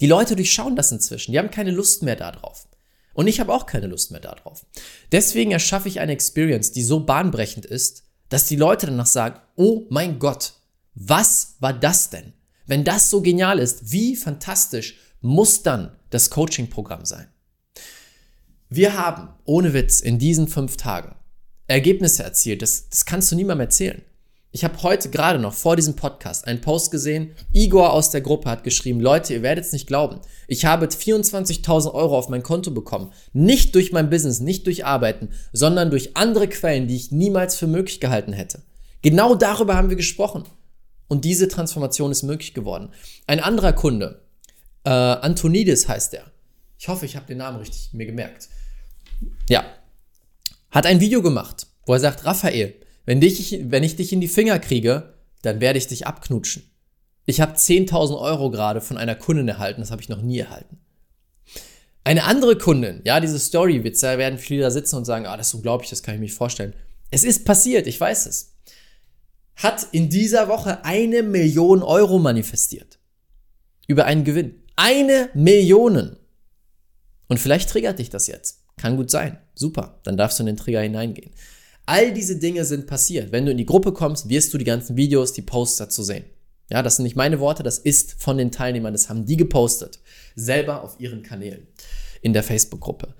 Die 0.00 0.06
Leute 0.06 0.34
durchschauen 0.34 0.76
das 0.76 0.92
inzwischen, 0.92 1.32
die 1.32 1.38
haben 1.38 1.50
keine 1.50 1.70
Lust 1.70 2.02
mehr 2.02 2.16
darauf. 2.16 2.66
Und 3.12 3.26
ich 3.26 3.40
habe 3.40 3.52
auch 3.52 3.66
keine 3.66 3.86
Lust 3.86 4.10
mehr 4.12 4.20
darauf. 4.20 4.64
Deswegen 5.12 5.50
erschaffe 5.50 5.88
ich 5.88 6.00
eine 6.00 6.12
Experience, 6.12 6.72
die 6.72 6.82
so 6.82 7.00
bahnbrechend 7.00 7.66
ist, 7.66 8.04
dass 8.28 8.46
die 8.46 8.56
Leute 8.56 8.86
danach 8.86 9.06
sagen, 9.06 9.40
oh 9.56 9.86
mein 9.90 10.18
Gott, 10.18 10.54
was 10.94 11.56
war 11.58 11.72
das 11.72 12.10
denn? 12.10 12.32
Wenn 12.66 12.84
das 12.84 13.10
so 13.10 13.20
genial 13.20 13.58
ist, 13.58 13.92
wie 13.92 14.16
fantastisch 14.16 14.96
muss 15.20 15.62
dann 15.62 15.96
das 16.10 16.30
Coaching-Programm 16.30 17.04
sein? 17.04 17.28
Wir 18.68 18.96
haben, 18.96 19.34
ohne 19.44 19.74
Witz, 19.74 20.00
in 20.00 20.18
diesen 20.18 20.46
fünf 20.46 20.76
Tagen 20.76 21.16
Ergebnisse 21.66 22.22
erzielt. 22.22 22.62
Das, 22.62 22.88
das 22.88 23.04
kannst 23.04 23.30
du 23.30 23.36
niemandem 23.36 23.66
erzählen. 23.66 24.02
Ich 24.52 24.64
habe 24.64 24.82
heute 24.82 25.10
gerade 25.10 25.38
noch 25.38 25.54
vor 25.54 25.76
diesem 25.76 25.94
Podcast 25.94 26.48
einen 26.48 26.60
Post 26.60 26.90
gesehen. 26.90 27.36
Igor 27.52 27.92
aus 27.92 28.10
der 28.10 28.20
Gruppe 28.20 28.50
hat 28.50 28.64
geschrieben, 28.64 28.98
Leute, 28.98 29.32
ihr 29.32 29.42
werdet 29.42 29.64
es 29.64 29.72
nicht 29.72 29.86
glauben. 29.86 30.20
Ich 30.48 30.64
habe 30.64 30.86
24.000 30.86 31.94
Euro 31.94 32.18
auf 32.18 32.28
mein 32.28 32.42
Konto 32.42 32.72
bekommen. 32.72 33.12
Nicht 33.32 33.76
durch 33.76 33.92
mein 33.92 34.10
Business, 34.10 34.40
nicht 34.40 34.66
durch 34.66 34.84
Arbeiten, 34.84 35.28
sondern 35.52 35.90
durch 35.90 36.16
andere 36.16 36.48
Quellen, 36.48 36.88
die 36.88 36.96
ich 36.96 37.12
niemals 37.12 37.54
für 37.54 37.68
möglich 37.68 38.00
gehalten 38.00 38.32
hätte. 38.32 38.62
Genau 39.02 39.36
darüber 39.36 39.76
haben 39.76 39.88
wir 39.88 39.96
gesprochen. 39.96 40.42
Und 41.06 41.24
diese 41.24 41.46
Transformation 41.46 42.10
ist 42.10 42.24
möglich 42.24 42.52
geworden. 42.52 42.90
Ein 43.28 43.38
anderer 43.38 43.72
Kunde, 43.72 44.22
äh, 44.82 44.90
Antonides 44.90 45.88
heißt 45.88 46.12
er. 46.14 46.24
Ich 46.76 46.88
hoffe, 46.88 47.06
ich 47.06 47.14
habe 47.14 47.26
den 47.26 47.38
Namen 47.38 47.58
richtig 47.58 47.90
mir 47.92 48.06
gemerkt. 48.06 48.48
Ja. 49.48 49.64
Hat 50.72 50.86
ein 50.86 50.98
Video 50.98 51.22
gemacht, 51.22 51.68
wo 51.86 51.92
er 51.92 52.00
sagt, 52.00 52.24
Raphael, 52.24 52.74
wenn, 53.10 53.20
dich, 53.20 53.58
wenn 53.64 53.82
ich 53.82 53.96
dich 53.96 54.12
in 54.12 54.20
die 54.20 54.28
Finger 54.28 54.60
kriege, 54.60 55.14
dann 55.42 55.60
werde 55.60 55.80
ich 55.80 55.88
dich 55.88 56.06
abknutschen. 56.06 56.62
Ich 57.26 57.40
habe 57.40 57.56
10.000 57.56 58.16
Euro 58.16 58.52
gerade 58.52 58.80
von 58.80 58.96
einer 58.96 59.16
Kundin 59.16 59.48
erhalten, 59.48 59.80
das 59.80 59.90
habe 59.90 60.00
ich 60.00 60.08
noch 60.08 60.22
nie 60.22 60.38
erhalten. 60.38 60.78
Eine 62.04 62.22
andere 62.22 62.56
Kundin, 62.56 63.00
ja, 63.02 63.18
diese 63.18 63.40
Story-Witze, 63.40 64.16
werden 64.16 64.38
viele 64.38 64.62
da 64.62 64.70
sitzen 64.70 64.94
und 64.94 65.06
sagen, 65.06 65.26
ah, 65.26 65.36
das 65.36 65.48
ist 65.48 65.54
unglaublich, 65.54 65.90
das 65.90 66.04
kann 66.04 66.14
ich 66.14 66.20
mir 66.20 66.28
vorstellen. 66.28 66.72
Es 67.10 67.24
ist 67.24 67.44
passiert, 67.44 67.88
ich 67.88 68.00
weiß 68.00 68.26
es. 68.26 68.54
Hat 69.56 69.88
in 69.90 70.08
dieser 70.08 70.46
Woche 70.46 70.84
eine 70.84 71.24
Million 71.24 71.82
Euro 71.82 72.20
manifestiert. 72.20 73.00
Über 73.88 74.04
einen 74.04 74.22
Gewinn. 74.22 74.62
Eine 74.76 75.30
Million. 75.34 76.16
Und 77.26 77.40
vielleicht 77.40 77.70
triggert 77.70 77.98
dich 77.98 78.10
das 78.10 78.28
jetzt. 78.28 78.60
Kann 78.76 78.96
gut 78.96 79.10
sein. 79.10 79.40
Super. 79.56 79.98
Dann 80.04 80.16
darfst 80.16 80.38
du 80.38 80.44
in 80.44 80.46
den 80.46 80.56
Trigger 80.56 80.82
hineingehen. 80.82 81.32
All 81.90 82.12
diese 82.12 82.36
Dinge 82.36 82.64
sind 82.64 82.86
passiert. 82.86 83.32
Wenn 83.32 83.46
du 83.46 83.50
in 83.50 83.58
die 83.58 83.66
Gruppe 83.66 83.90
kommst, 83.90 84.28
wirst 84.28 84.54
du 84.54 84.58
die 84.58 84.64
ganzen 84.64 84.96
Videos, 84.96 85.32
die 85.32 85.42
Posts 85.42 85.78
dazu 85.78 86.04
sehen. 86.04 86.22
Ja, 86.70 86.84
das 86.84 86.94
sind 86.94 87.02
nicht 87.02 87.16
meine 87.16 87.40
Worte, 87.40 87.64
das 87.64 87.78
ist 87.78 88.14
von 88.16 88.38
den 88.38 88.52
Teilnehmern, 88.52 88.92
das 88.92 89.08
haben 89.08 89.26
die 89.26 89.36
gepostet. 89.36 89.98
Selber 90.36 90.84
auf 90.84 91.00
ihren 91.00 91.24
Kanälen 91.24 91.66
in 92.22 92.32
der 92.32 92.44
Facebook-Gruppe. 92.44 93.12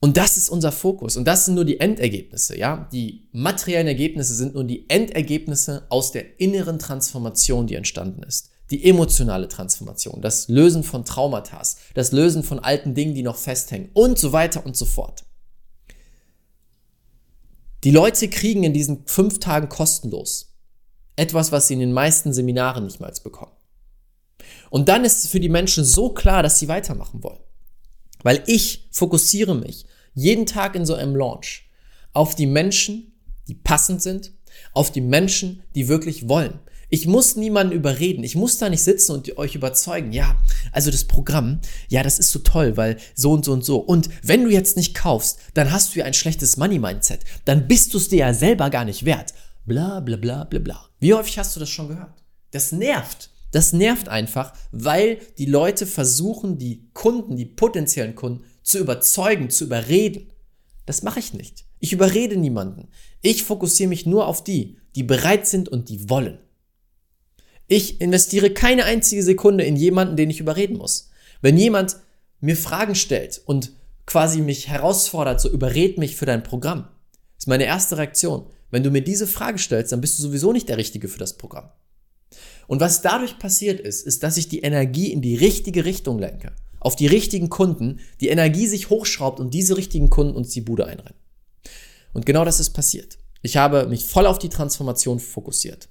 Und 0.00 0.16
das 0.16 0.36
ist 0.36 0.48
unser 0.48 0.72
Fokus. 0.72 1.16
Und 1.16 1.24
das 1.24 1.44
sind 1.44 1.54
nur 1.54 1.64
die 1.64 1.78
Endergebnisse, 1.78 2.58
ja. 2.58 2.88
Die 2.92 3.28
materiellen 3.30 3.86
Ergebnisse 3.86 4.34
sind 4.34 4.54
nur 4.54 4.64
die 4.64 4.90
Endergebnisse 4.90 5.84
aus 5.88 6.10
der 6.10 6.40
inneren 6.40 6.80
Transformation, 6.80 7.68
die 7.68 7.76
entstanden 7.76 8.24
ist. 8.24 8.50
Die 8.72 8.90
emotionale 8.90 9.46
Transformation, 9.46 10.20
das 10.20 10.48
Lösen 10.48 10.82
von 10.82 11.04
Traumata, 11.04 11.62
das 11.94 12.10
Lösen 12.10 12.42
von 12.42 12.58
alten 12.58 12.92
Dingen, 12.96 13.14
die 13.14 13.22
noch 13.22 13.36
festhängen 13.36 13.90
und 13.92 14.18
so 14.18 14.32
weiter 14.32 14.66
und 14.66 14.76
so 14.76 14.84
fort. 14.84 15.22
Die 17.84 17.90
Leute 17.90 18.28
kriegen 18.28 18.62
in 18.62 18.72
diesen 18.72 19.06
fünf 19.06 19.40
Tagen 19.40 19.68
kostenlos 19.68 20.50
etwas, 21.16 21.52
was 21.52 21.68
sie 21.68 21.74
in 21.74 21.80
den 21.80 21.92
meisten 21.92 22.32
Seminaren 22.32 22.84
nicht 22.84 23.00
mal 23.00 23.12
bekommen. 23.22 23.52
Und 24.70 24.88
dann 24.88 25.04
ist 25.04 25.24
es 25.24 25.30
für 25.30 25.40
die 25.40 25.50
Menschen 25.50 25.84
so 25.84 26.10
klar, 26.10 26.42
dass 26.42 26.58
sie 26.58 26.68
weitermachen 26.68 27.22
wollen. 27.22 27.40
Weil 28.22 28.42
ich 28.46 28.88
fokussiere 28.90 29.54
mich 29.54 29.84
jeden 30.14 30.46
Tag 30.46 30.74
in 30.74 30.86
so 30.86 30.94
einem 30.94 31.14
Launch 31.14 31.68
auf 32.12 32.34
die 32.34 32.46
Menschen, 32.46 33.12
die 33.48 33.54
passend 33.54 34.00
sind, 34.02 34.32
auf 34.72 34.90
die 34.92 35.00
Menschen, 35.00 35.62
die 35.74 35.88
wirklich 35.88 36.28
wollen. 36.28 36.58
Ich 36.90 37.06
muss 37.06 37.36
niemanden 37.36 37.72
überreden. 37.72 38.24
Ich 38.24 38.34
muss 38.34 38.58
da 38.58 38.68
nicht 38.68 38.82
sitzen 38.82 39.12
und 39.12 39.38
euch 39.38 39.54
überzeugen. 39.54 40.12
Ja, 40.12 40.36
also 40.72 40.90
das 40.90 41.04
Programm, 41.04 41.60
ja, 41.88 42.02
das 42.02 42.18
ist 42.18 42.30
so 42.30 42.40
toll, 42.40 42.76
weil 42.76 42.96
so 43.14 43.30
und 43.30 43.44
so 43.44 43.52
und 43.52 43.64
so. 43.64 43.78
Und 43.78 44.10
wenn 44.24 44.44
du 44.44 44.50
jetzt 44.50 44.76
nicht 44.76 44.94
kaufst, 44.94 45.38
dann 45.54 45.70
hast 45.70 45.94
du 45.94 46.00
ja 46.00 46.04
ein 46.04 46.14
schlechtes 46.14 46.56
Money-Mindset. 46.56 47.20
Dann 47.44 47.68
bist 47.68 47.94
du 47.94 47.98
es 47.98 48.08
dir 48.08 48.18
ja 48.18 48.34
selber 48.34 48.70
gar 48.70 48.84
nicht 48.84 49.04
wert. 49.04 49.32
Bla, 49.66 50.00
bla, 50.00 50.16
bla, 50.16 50.44
bla, 50.44 50.58
bla. 50.58 50.88
Wie 50.98 51.14
häufig 51.14 51.38
hast 51.38 51.54
du 51.54 51.60
das 51.60 51.70
schon 51.70 51.88
gehört? 51.88 52.24
Das 52.50 52.72
nervt. 52.72 53.30
Das 53.52 53.72
nervt 53.72 54.08
einfach, 54.08 54.52
weil 54.72 55.18
die 55.38 55.46
Leute 55.46 55.86
versuchen, 55.86 56.58
die 56.58 56.90
Kunden, 56.92 57.36
die 57.36 57.46
potenziellen 57.46 58.14
Kunden 58.16 58.44
zu 58.62 58.78
überzeugen, 58.78 59.50
zu 59.50 59.64
überreden. 59.64 60.32
Das 60.86 61.02
mache 61.02 61.20
ich 61.20 61.34
nicht. 61.34 61.64
Ich 61.78 61.92
überrede 61.92 62.36
niemanden. 62.36 62.88
Ich 63.22 63.44
fokussiere 63.44 63.88
mich 63.88 64.06
nur 64.06 64.26
auf 64.26 64.42
die, 64.42 64.76
die 64.96 65.02
bereit 65.02 65.46
sind 65.46 65.68
und 65.68 65.88
die 65.88 66.10
wollen. 66.10 66.38
Ich 67.72 68.00
investiere 68.00 68.50
keine 68.50 68.84
einzige 68.84 69.22
Sekunde 69.22 69.62
in 69.62 69.76
jemanden, 69.76 70.16
den 70.16 70.28
ich 70.28 70.40
überreden 70.40 70.76
muss. 70.76 71.08
Wenn 71.40 71.56
jemand 71.56 71.98
mir 72.40 72.56
Fragen 72.56 72.96
stellt 72.96 73.40
und 73.44 73.70
quasi 74.06 74.40
mich 74.40 74.66
herausfordert, 74.66 75.40
so 75.40 75.48
überred 75.48 75.96
mich 75.96 76.16
für 76.16 76.26
dein 76.26 76.42
Programm, 76.42 76.88
ist 77.38 77.46
meine 77.46 77.66
erste 77.66 77.96
Reaktion. 77.96 78.46
Wenn 78.72 78.82
du 78.82 78.90
mir 78.90 79.02
diese 79.02 79.28
Frage 79.28 79.60
stellst, 79.60 79.92
dann 79.92 80.00
bist 80.00 80.18
du 80.18 80.22
sowieso 80.24 80.52
nicht 80.52 80.68
der 80.68 80.78
Richtige 80.78 81.06
für 81.06 81.20
das 81.20 81.36
Programm. 81.36 81.70
Und 82.66 82.80
was 82.80 83.02
dadurch 83.02 83.38
passiert 83.38 83.78
ist, 83.78 84.04
ist, 84.04 84.24
dass 84.24 84.36
ich 84.36 84.48
die 84.48 84.62
Energie 84.62 85.12
in 85.12 85.22
die 85.22 85.36
richtige 85.36 85.84
Richtung 85.84 86.18
lenke. 86.18 86.50
Auf 86.80 86.96
die 86.96 87.06
richtigen 87.06 87.50
Kunden, 87.50 88.00
die 88.20 88.30
Energie 88.30 88.66
sich 88.66 88.90
hochschraubt 88.90 89.38
und 89.38 89.54
diese 89.54 89.76
richtigen 89.76 90.10
Kunden 90.10 90.34
uns 90.34 90.50
die 90.50 90.60
Bude 90.60 90.86
einrennen. 90.86 91.20
Und 92.14 92.26
genau 92.26 92.44
das 92.44 92.58
ist 92.58 92.70
passiert. 92.70 93.18
Ich 93.42 93.56
habe 93.56 93.86
mich 93.86 94.04
voll 94.06 94.26
auf 94.26 94.40
die 94.40 94.48
Transformation 94.48 95.20
fokussiert. 95.20 95.88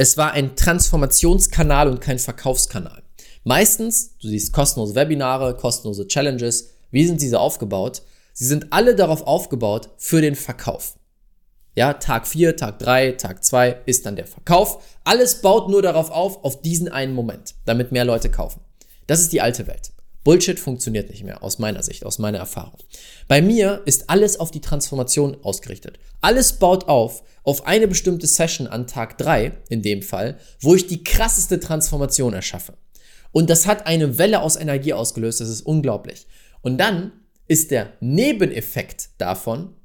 Es 0.00 0.16
war 0.16 0.30
ein 0.30 0.54
Transformationskanal 0.54 1.88
und 1.88 2.00
kein 2.00 2.20
Verkaufskanal. 2.20 3.02
Meistens, 3.42 4.16
du 4.18 4.28
siehst 4.28 4.52
kostenlose 4.52 4.94
Webinare, 4.94 5.56
kostenlose 5.56 6.06
Challenges. 6.06 6.70
Wie 6.92 7.04
sind 7.04 7.20
diese 7.20 7.40
aufgebaut? 7.40 8.02
Sie 8.32 8.46
sind 8.46 8.72
alle 8.72 8.94
darauf 8.94 9.26
aufgebaut 9.26 9.90
für 9.96 10.20
den 10.20 10.36
Verkauf. 10.36 10.94
Ja, 11.74 11.94
Tag 11.94 12.28
4, 12.28 12.56
Tag 12.56 12.78
3, 12.78 13.12
Tag 13.12 13.42
2 13.42 13.80
ist 13.86 14.06
dann 14.06 14.14
der 14.14 14.28
Verkauf. 14.28 14.84
Alles 15.02 15.40
baut 15.40 15.68
nur 15.68 15.82
darauf 15.82 16.12
auf, 16.12 16.44
auf 16.44 16.62
diesen 16.62 16.88
einen 16.88 17.12
Moment, 17.12 17.56
damit 17.64 17.90
mehr 17.90 18.04
Leute 18.04 18.30
kaufen. 18.30 18.60
Das 19.08 19.18
ist 19.18 19.32
die 19.32 19.40
alte 19.40 19.66
Welt. 19.66 19.90
Bullshit 20.28 20.60
funktioniert 20.60 21.08
nicht 21.08 21.24
mehr, 21.24 21.42
aus 21.42 21.58
meiner 21.58 21.82
Sicht, 21.82 22.04
aus 22.04 22.18
meiner 22.18 22.36
Erfahrung. 22.36 22.76
Bei 23.28 23.40
mir 23.40 23.80
ist 23.86 24.10
alles 24.10 24.38
auf 24.38 24.50
die 24.50 24.60
Transformation 24.60 25.38
ausgerichtet. 25.42 25.98
Alles 26.20 26.58
baut 26.58 26.86
auf 26.86 27.22
auf 27.44 27.66
eine 27.66 27.88
bestimmte 27.88 28.26
Session 28.26 28.66
an 28.66 28.86
Tag 28.86 29.16
3, 29.16 29.52
in 29.70 29.80
dem 29.80 30.02
Fall, 30.02 30.36
wo 30.60 30.74
ich 30.74 30.86
die 30.86 31.02
krasseste 31.02 31.60
Transformation 31.60 32.34
erschaffe. 32.34 32.74
Und 33.32 33.48
das 33.48 33.66
hat 33.66 33.86
eine 33.86 34.18
Welle 34.18 34.42
aus 34.42 34.56
Energie 34.56 34.92
ausgelöst, 34.92 35.40
das 35.40 35.48
ist 35.48 35.62
unglaublich. 35.62 36.26
Und 36.60 36.76
dann 36.76 37.12
ist 37.46 37.70
der 37.70 37.94
Nebeneffekt 38.00 39.08
davon, 39.16 39.76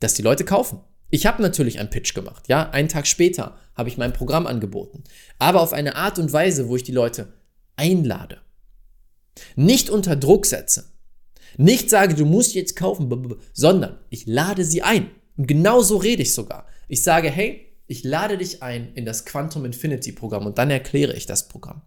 dass 0.00 0.14
die 0.14 0.22
Leute 0.22 0.44
kaufen. 0.44 0.80
Ich 1.08 1.24
habe 1.24 1.40
natürlich 1.40 1.78
einen 1.78 1.90
Pitch 1.90 2.14
gemacht, 2.14 2.48
ja, 2.48 2.68
einen 2.70 2.88
Tag 2.88 3.06
später 3.06 3.58
habe 3.76 3.90
ich 3.90 3.96
mein 3.96 4.12
Programm 4.12 4.48
angeboten, 4.48 5.04
aber 5.38 5.60
auf 5.60 5.72
eine 5.72 5.94
Art 5.94 6.18
und 6.18 6.32
Weise, 6.32 6.68
wo 6.68 6.74
ich 6.74 6.82
die 6.82 6.90
Leute 6.90 7.32
einlade. 7.76 8.40
Nicht 9.56 9.90
unter 9.90 10.16
Druck 10.16 10.46
setze. 10.46 10.84
Nicht 11.56 11.90
sage, 11.90 12.14
du 12.14 12.24
musst 12.24 12.54
jetzt 12.54 12.76
kaufen, 12.76 13.36
sondern 13.52 13.98
ich 14.10 14.26
lade 14.26 14.64
sie 14.64 14.82
ein. 14.82 15.10
Und 15.36 15.46
genau 15.46 15.82
so 15.82 15.96
rede 15.96 16.22
ich 16.22 16.34
sogar. 16.34 16.66
Ich 16.88 17.02
sage, 17.02 17.30
hey, 17.30 17.66
ich 17.86 18.04
lade 18.04 18.38
dich 18.38 18.62
ein 18.62 18.92
in 18.94 19.04
das 19.04 19.24
Quantum 19.24 19.64
Infinity 19.64 20.12
Programm 20.12 20.46
und 20.46 20.58
dann 20.58 20.70
erkläre 20.70 21.14
ich 21.14 21.26
das 21.26 21.48
Programm. 21.48 21.82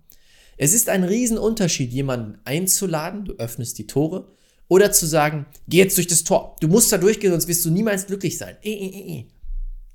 Es 0.58 0.74
ist 0.74 0.90
ein 0.90 1.04
Riesenunterschied, 1.04 1.92
jemanden 1.92 2.40
einzuladen, 2.44 3.26
du 3.26 3.34
öffnest 3.34 3.78
die 3.78 3.88
Tore, 3.88 4.36
oder 4.68 4.92
zu 4.92 5.06
sagen, 5.06 5.46
geh 5.68 5.80
jetzt 5.80 5.98
durch 5.98 6.08
das 6.08 6.24
Tor, 6.24 6.56
du 6.62 6.68
musst 6.68 6.92
da 6.92 6.98
durchgehen, 6.98 7.32
sonst 7.32 7.48
wirst 7.48 7.66
du 7.66 7.72
niemals 7.72 8.08
glücklich 8.08 8.38
sein. 8.38 8.58
E, 8.64 8.72
e, 8.72 9.18
e, 9.20 9.26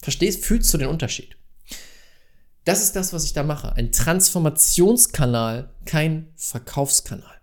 Verstehst? 0.03 0.45
Fühlst 0.45 0.73
du 0.73 0.79
den 0.79 0.89
Unterschied? 0.89 1.37
Das 2.65 2.83
ist 2.83 2.97
das, 2.97 3.13
was 3.13 3.25
ich 3.25 3.33
da 3.33 3.43
mache. 3.43 3.75
Ein 3.75 3.93
Transformationskanal, 3.93 5.71
kein 5.85 6.33
Verkaufskanal. 6.37 7.36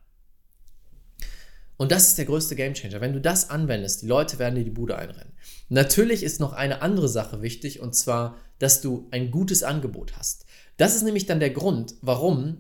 Und 1.78 1.92
das 1.92 2.10
ist 2.10 2.18
der 2.18 2.26
größte 2.26 2.56
Gamechanger. 2.56 3.02
Wenn 3.02 3.14
du 3.14 3.22
das 3.22 3.50
anwendest, 3.50 4.04
die 4.04 4.08
Leute 4.08 4.40
werden 4.40 4.56
dir 4.56 4.64
die 4.64 4.70
Bude 4.70 4.98
einrennen. 4.98 5.34
Natürlich 5.70 6.24
ist 6.24 6.40
noch 6.40 6.54
eine 6.54 6.82
andere 6.82 7.10
Sache 7.10 7.42
wichtig, 7.42 7.80
und 7.80 7.96
zwar, 7.96 8.38
dass 8.60 8.82
du 8.82 9.08
ein 9.12 9.32
gutes 9.32 9.64
Angebot 9.64 10.16
hast. 10.18 10.46
Das 10.78 10.96
ist 10.96 11.04
nämlich 11.04 11.26
dann 11.26 11.40
der 11.40 11.50
Grund, 11.50 11.96
warum 12.02 12.60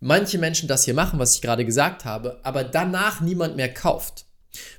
manche 0.00 0.38
Menschen 0.38 0.68
das 0.68 0.84
hier 0.84 0.94
machen, 0.94 1.18
was 1.18 1.34
ich 1.34 1.42
gerade 1.42 1.64
gesagt 1.64 2.04
habe, 2.04 2.40
aber 2.42 2.64
danach 2.64 3.20
niemand 3.20 3.56
mehr 3.56 3.72
kauft. 3.72 4.26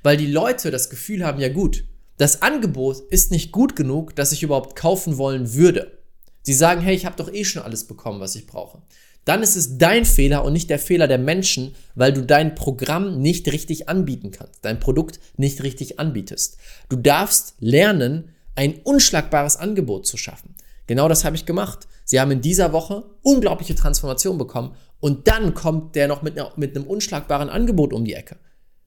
Weil 0.02 0.16
die 0.16 0.30
Leute 0.30 0.70
das 0.70 0.90
Gefühl 0.90 1.24
haben, 1.24 1.40
ja 1.40 1.48
gut, 1.48 1.84
das 2.18 2.42
Angebot 2.42 3.00
ist 3.10 3.30
nicht 3.30 3.52
gut 3.52 3.74
genug, 3.74 4.14
dass 4.14 4.32
ich 4.32 4.42
überhaupt 4.42 4.76
kaufen 4.76 5.18
wollen 5.18 5.54
würde. 5.54 5.98
Sie 6.42 6.54
sagen, 6.54 6.80
hey, 6.80 6.94
ich 6.94 7.06
habe 7.06 7.16
doch 7.16 7.32
eh 7.32 7.44
schon 7.44 7.62
alles 7.62 7.86
bekommen, 7.86 8.20
was 8.20 8.34
ich 8.34 8.46
brauche. 8.46 8.82
Dann 9.24 9.42
ist 9.42 9.56
es 9.56 9.78
dein 9.78 10.04
Fehler 10.04 10.44
und 10.44 10.52
nicht 10.52 10.68
der 10.68 10.78
Fehler 10.78 11.06
der 11.06 11.18
Menschen, 11.18 11.74
weil 11.94 12.12
du 12.12 12.22
dein 12.22 12.54
Programm 12.54 13.20
nicht 13.20 13.50
richtig 13.52 13.88
anbieten 13.88 14.32
kannst, 14.32 14.64
dein 14.64 14.80
Produkt 14.80 15.20
nicht 15.36 15.62
richtig 15.62 16.00
anbietest. 16.00 16.56
Du 16.88 16.96
darfst 16.96 17.54
lernen, 17.60 18.30
ein 18.56 18.80
unschlagbares 18.82 19.56
Angebot 19.56 20.06
zu 20.06 20.16
schaffen. 20.16 20.54
Genau 20.86 21.08
das 21.08 21.24
habe 21.24 21.36
ich 21.36 21.46
gemacht. 21.46 21.86
Sie 22.04 22.20
haben 22.20 22.32
in 22.32 22.40
dieser 22.40 22.72
Woche 22.72 23.04
unglaubliche 23.22 23.74
Transformation 23.74 24.38
bekommen 24.38 24.74
und 25.00 25.28
dann 25.28 25.54
kommt 25.54 25.94
der 25.94 26.08
noch 26.08 26.22
mit, 26.22 26.38
einer, 26.38 26.52
mit 26.56 26.76
einem 26.76 26.86
unschlagbaren 26.86 27.48
Angebot 27.48 27.92
um 27.92 28.04
die 28.04 28.14
Ecke. 28.14 28.36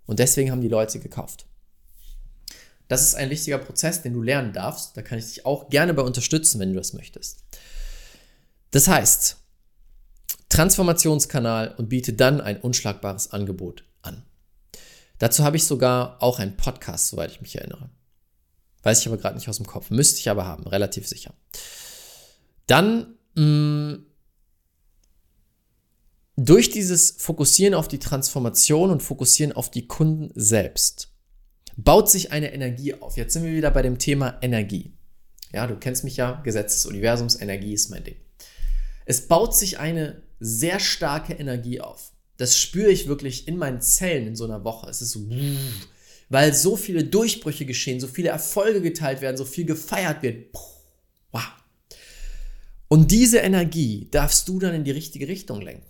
Und 0.05 0.19
deswegen 0.19 0.51
haben 0.51 0.61
die 0.61 0.67
Leute 0.67 0.99
gekauft. 0.99 1.45
Das 2.87 3.01
ist 3.01 3.15
ein 3.15 3.29
wichtiger 3.29 3.57
Prozess, 3.57 4.03
den 4.03 4.13
du 4.13 4.21
lernen 4.21 4.53
darfst. 4.53 4.95
Da 4.95 5.01
kann 5.01 5.17
ich 5.17 5.25
dich 5.25 5.45
auch 5.45 5.69
gerne 5.69 5.93
bei 5.93 6.03
unterstützen, 6.03 6.59
wenn 6.59 6.69
du 6.69 6.75
das 6.75 6.93
möchtest. 6.93 7.43
Das 8.71 8.87
heißt, 8.87 9.37
Transformationskanal 10.55 11.75
und 11.77 11.89
biete 11.89 12.13
dann 12.13 12.39
ein 12.39 12.61
unschlagbares 12.61 13.31
Angebot 13.31 13.83
an. 14.01 14.23
Dazu 15.17 15.43
habe 15.43 15.57
ich 15.57 15.65
sogar 15.65 16.23
auch 16.23 16.39
einen 16.39 16.55
Podcast, 16.55 17.09
soweit 17.09 17.31
ich 17.31 17.41
mich 17.41 17.57
erinnere. 17.57 17.89
Weiß 18.83 19.01
ich 19.01 19.07
aber 19.07 19.17
gerade 19.17 19.35
nicht 19.35 19.49
aus 19.49 19.57
dem 19.57 19.67
Kopf. 19.67 19.89
Müsste 19.89 20.19
ich 20.19 20.29
aber 20.29 20.45
haben, 20.45 20.65
relativ 20.65 21.07
sicher. 21.07 21.33
Dann 22.67 23.15
mh, 23.35 23.43
mm, 23.43 24.05
durch 26.37 26.69
dieses 26.69 27.11
Fokussieren 27.11 27.73
auf 27.73 27.89
die 27.89 27.99
Transformation 27.99 28.91
und 28.91 29.03
Fokussieren 29.03 29.53
auf 29.53 29.71
die 29.71 29.87
Kunden 29.87 30.31
selbst 30.35 31.13
baut 31.75 32.09
sich 32.09 32.31
eine 32.31 32.53
Energie 32.53 32.93
auf. 32.93 33.17
Jetzt 33.17 33.33
sind 33.33 33.43
wir 33.43 33.51
wieder 33.51 33.71
bei 33.71 33.81
dem 33.81 33.99
Thema 33.99 34.37
Energie. 34.41 34.93
Ja, 35.53 35.67
du 35.67 35.75
kennst 35.75 36.05
mich 36.05 36.15
ja, 36.15 36.41
Gesetz 36.43 36.75
des 36.75 36.85
Universums, 36.85 37.41
Energie 37.41 37.73
ist 37.73 37.89
mein 37.89 38.05
Ding. 38.05 38.15
Es 39.05 39.27
baut 39.27 39.55
sich 39.55 39.79
eine 39.79 40.24
sehr 40.39 40.79
starke 40.79 41.33
Energie 41.33 41.81
auf. 41.81 42.11
Das 42.37 42.57
spüre 42.57 42.91
ich 42.91 43.07
wirklich 43.07 43.47
in 43.47 43.57
meinen 43.57 43.81
Zellen 43.81 44.27
in 44.27 44.35
so 44.35 44.43
einer 44.43 44.63
Woche. 44.63 44.89
Es 44.89 45.01
ist 45.01 45.11
so, 45.11 45.27
weil 46.29 46.53
so 46.53 46.75
viele 46.75 47.03
Durchbrüche 47.03 47.65
geschehen, 47.65 47.99
so 47.99 48.07
viele 48.07 48.29
Erfolge 48.29 48.81
geteilt 48.81 49.21
werden, 49.21 49.37
so 49.37 49.45
viel 49.45 49.65
gefeiert 49.65 50.21
wird. 50.21 50.53
Wow. 51.31 51.43
Und 52.87 53.11
diese 53.11 53.39
Energie 53.39 54.07
darfst 54.11 54.47
du 54.47 54.59
dann 54.59 54.73
in 54.73 54.83
die 54.83 54.91
richtige 54.91 55.27
Richtung 55.27 55.61
lenken. 55.61 55.87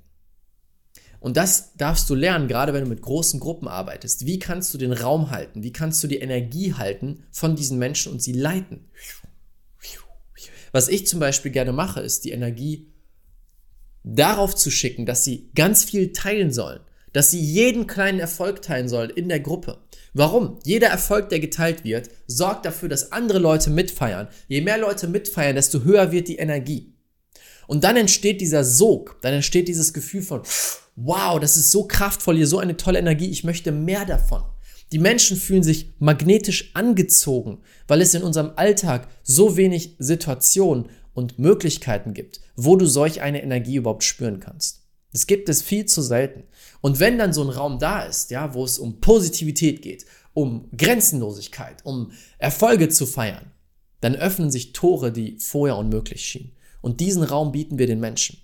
Und 1.20 1.38
das 1.38 1.74
darfst 1.76 2.08
du 2.12 2.14
lernen, 2.14 2.48
gerade 2.48 2.72
wenn 2.74 2.84
du 2.84 2.90
mit 2.90 3.02
großen 3.02 3.40
Gruppen 3.40 3.68
arbeitest. 3.68 4.28
Wie 4.28 4.38
kannst 4.38 4.72
du 4.74 4.78
den 4.78 4.92
Raum 4.92 5.32
halten? 5.32 5.64
Wie 5.64 5.74
kannst 5.74 6.04
du 6.04 6.08
die 6.08 6.20
Energie 6.20 6.74
halten 6.74 7.24
von 7.32 7.56
diesen 7.56 7.80
Menschen 7.80 8.12
und 8.12 8.22
sie 8.22 8.34
leiten? 8.34 8.92
Was 10.72 10.88
ich 10.88 11.08
zum 11.08 11.20
Beispiel 11.20 11.52
gerne 11.52 11.72
mache, 11.72 12.02
ist 12.02 12.26
die 12.26 12.32
Energie 12.32 12.92
darauf 14.06 14.56
zu 14.56 14.70
schicken, 14.70 15.06
dass 15.06 15.24
sie 15.24 15.50
ganz 15.56 15.84
viel 15.84 16.14
teilen 16.14 16.54
sollen, 16.54 16.80
dass 17.12 17.32
sie 17.32 17.40
jeden 17.40 17.88
kleinen 17.88 18.20
Erfolg 18.20 18.62
teilen 18.62 18.88
sollen 18.88 19.10
in 19.10 19.28
der 19.28 19.40
Gruppe. 19.40 19.80
Warum? 20.14 20.60
Jeder 20.64 20.88
Erfolg, 20.88 21.30
der 21.30 21.40
geteilt 21.40 21.84
wird, 21.84 22.10
sorgt 22.28 22.66
dafür, 22.66 22.88
dass 22.88 23.12
andere 23.12 23.40
Leute 23.40 23.70
mitfeiern. 23.70 24.30
Je 24.48 24.62
mehr 24.62 24.78
Leute 24.78 25.08
mitfeiern, 25.08 25.56
desto 25.56 25.84
höher 25.84 26.12
wird 26.12 26.28
die 26.28 26.38
Energie. 26.38 26.94
Und 27.68 27.84
dann 27.84 27.98
entsteht 27.98 28.42
dieser 28.42 28.64
Sog, 28.64 29.18
dann 29.22 29.34
entsteht 29.34 29.68
dieses 29.68 29.92
Gefühl 29.92 30.22
von, 30.22 30.44
wow, 30.96 31.40
das 31.40 31.58
ist 31.58 31.72
so 31.72 31.88
kraftvoll, 31.88 32.38
hier 32.38 32.48
so 32.48 32.60
eine 32.60 32.78
tolle 32.78 33.00
Energie, 33.00 33.30
ich 33.30 33.44
möchte 33.44 33.72
mehr 33.72 34.06
davon. 34.06 34.44
Die 34.92 35.00
Menschen 35.00 35.38
fühlen 35.38 35.64
sich 35.64 35.94
magnetisch 36.00 36.72
angezogen, 36.74 37.60
weil 37.88 38.02
es 38.02 38.14
in 38.14 38.24
unserem 38.24 38.52
Alltag 38.56 39.08
so 39.24 39.58
wenig 39.58 39.96
Situationen 40.00 40.90
und 41.14 41.40
Möglichkeiten 41.40 42.14
gibt, 42.14 42.42
wo 42.56 42.76
du 42.76 42.86
solch 42.86 43.22
eine 43.22 43.42
Energie 43.42 43.76
überhaupt 43.76 44.04
spüren 44.04 44.40
kannst. 44.40 44.84
Das 45.12 45.28
gibt 45.28 45.50
es 45.50 45.62
viel 45.62 45.86
zu 45.86 46.02
selten. 46.02 46.44
Und 46.82 47.00
wenn 47.00 47.18
dann 47.18 47.34
so 47.34 47.42
ein 47.42 47.50
Raum 47.50 47.80
da 47.80 48.04
ist, 48.04 48.32
ja, 48.32 48.54
wo 48.54 48.66
es 48.66 48.78
um 48.78 49.00
Positivität 49.00 49.82
geht, 49.82 50.06
um 50.34 50.70
Grenzenlosigkeit, 50.76 51.86
um 51.86 52.12
Erfolge 52.38 52.90
zu 52.90 53.06
feiern, 53.06 53.52
dann 54.02 54.16
öffnen 54.16 54.52
sich 54.52 54.74
Tore, 54.74 55.12
die 55.12 55.38
vorher 55.40 55.78
unmöglich 55.78 56.26
schienen. 56.26 56.52
Und 56.82 57.00
diesen 57.00 57.24
Raum 57.24 57.54
bieten 57.54 57.80
wir 57.80 57.88
den 57.88 58.02
Menschen. 58.02 58.38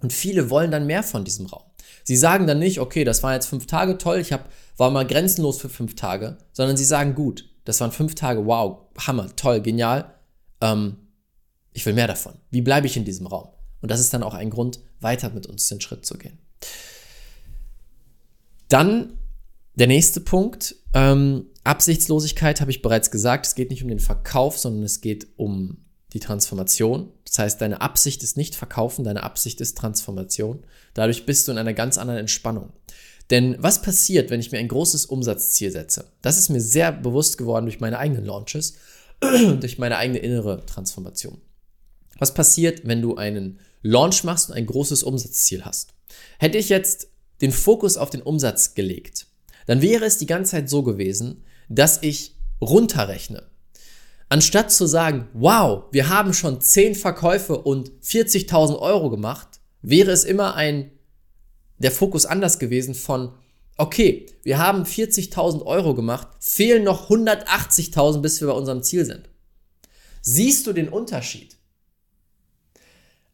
Und 0.00 0.12
viele 0.12 0.50
wollen 0.50 0.70
dann 0.70 0.86
mehr 0.86 1.02
von 1.02 1.24
diesem 1.24 1.46
Raum. 1.46 1.64
Sie 2.04 2.16
sagen 2.16 2.46
dann 2.46 2.58
nicht, 2.58 2.80
okay, 2.80 3.02
das 3.02 3.22
waren 3.22 3.34
jetzt 3.34 3.46
fünf 3.46 3.66
Tage 3.66 3.98
toll, 3.98 4.18
ich 4.18 4.32
hab, 4.32 4.50
war 4.76 4.90
mal 4.90 5.06
grenzenlos 5.06 5.60
für 5.60 5.68
fünf 5.68 5.96
Tage, 5.96 6.36
sondern 6.52 6.76
sie 6.76 6.84
sagen, 6.84 7.14
gut, 7.14 7.48
das 7.64 7.80
waren 7.80 7.92
fünf 7.92 8.14
Tage, 8.14 8.46
wow, 8.46 8.82
Hammer, 8.98 9.34
toll, 9.34 9.60
genial. 9.60 10.14
Ähm, 10.60 10.96
ich 11.72 11.84
will 11.86 11.94
mehr 11.94 12.06
davon. 12.06 12.34
Wie 12.50 12.60
bleibe 12.60 12.86
ich 12.86 12.96
in 12.96 13.04
diesem 13.04 13.26
Raum? 13.26 13.48
Und 13.80 13.90
das 13.90 14.00
ist 14.00 14.14
dann 14.14 14.22
auch 14.22 14.34
ein 14.34 14.50
Grund, 14.50 14.80
weiter 15.00 15.30
mit 15.30 15.46
uns 15.46 15.66
den 15.68 15.80
Schritt 15.80 16.06
zu 16.06 16.16
gehen. 16.16 16.38
Dann 18.68 19.18
der 19.74 19.86
nächste 19.86 20.20
Punkt. 20.20 20.76
Ähm, 20.92 21.46
Absichtslosigkeit 21.64 22.60
habe 22.60 22.70
ich 22.70 22.82
bereits 22.82 23.10
gesagt. 23.10 23.46
Es 23.46 23.54
geht 23.54 23.70
nicht 23.70 23.82
um 23.82 23.88
den 23.88 23.98
Verkauf, 23.98 24.58
sondern 24.58 24.84
es 24.84 25.00
geht 25.00 25.26
um 25.36 25.83
die 26.14 26.20
Transformation. 26.20 27.12
Das 27.26 27.38
heißt, 27.38 27.60
deine 27.60 27.80
Absicht 27.80 28.22
ist 28.22 28.36
nicht 28.36 28.54
verkaufen, 28.54 29.04
deine 29.04 29.24
Absicht 29.24 29.60
ist 29.60 29.76
Transformation. 29.76 30.64
Dadurch 30.94 31.26
bist 31.26 31.46
du 31.46 31.52
in 31.52 31.58
einer 31.58 31.74
ganz 31.74 31.98
anderen 31.98 32.20
Entspannung. 32.20 32.72
Denn 33.30 33.56
was 33.58 33.82
passiert, 33.82 34.30
wenn 34.30 34.40
ich 34.40 34.52
mir 34.52 34.58
ein 34.58 34.68
großes 34.68 35.06
Umsatzziel 35.06 35.70
setze? 35.70 36.06
Das 36.22 36.38
ist 36.38 36.50
mir 36.50 36.60
sehr 36.60 36.92
bewusst 36.92 37.36
geworden 37.36 37.66
durch 37.66 37.80
meine 37.80 37.98
eigenen 37.98 38.24
Launches, 38.24 38.74
durch 39.20 39.78
meine 39.78 39.96
eigene 39.96 40.18
innere 40.18 40.64
Transformation. 40.66 41.40
Was 42.18 42.32
passiert, 42.32 42.86
wenn 42.86 43.02
du 43.02 43.16
einen 43.16 43.58
Launch 43.82 44.24
machst 44.24 44.50
und 44.50 44.54
ein 44.54 44.66
großes 44.66 45.02
Umsatzziel 45.02 45.64
hast? 45.64 45.94
Hätte 46.38 46.58
ich 46.58 46.68
jetzt 46.68 47.08
den 47.40 47.50
Fokus 47.50 47.96
auf 47.96 48.10
den 48.10 48.22
Umsatz 48.22 48.74
gelegt, 48.74 49.26
dann 49.66 49.82
wäre 49.82 50.04
es 50.04 50.18
die 50.18 50.26
ganze 50.26 50.52
Zeit 50.52 50.70
so 50.70 50.82
gewesen, 50.82 51.42
dass 51.68 52.02
ich 52.02 52.36
runterrechne. 52.60 53.42
Anstatt 54.34 54.72
zu 54.72 54.86
sagen, 54.88 55.28
wow, 55.32 55.84
wir 55.92 56.08
haben 56.08 56.34
schon 56.34 56.60
10 56.60 56.96
Verkäufe 56.96 57.56
und 57.56 57.92
40.000 58.02 58.76
Euro 58.80 59.08
gemacht, 59.08 59.60
wäre 59.80 60.10
es 60.10 60.24
immer 60.24 60.56
ein, 60.56 60.90
der 61.78 61.92
Fokus 61.92 62.26
anders 62.26 62.58
gewesen 62.58 62.96
von, 62.96 63.32
okay, 63.76 64.26
wir 64.42 64.58
haben 64.58 64.82
40.000 64.82 65.64
Euro 65.64 65.94
gemacht, 65.94 66.26
fehlen 66.40 66.82
noch 66.82 67.10
180.000, 67.10 68.22
bis 68.22 68.40
wir 68.40 68.48
bei 68.48 68.54
unserem 68.54 68.82
Ziel 68.82 69.04
sind. 69.04 69.30
Siehst 70.20 70.66
du 70.66 70.72
den 70.72 70.88
Unterschied? 70.88 71.56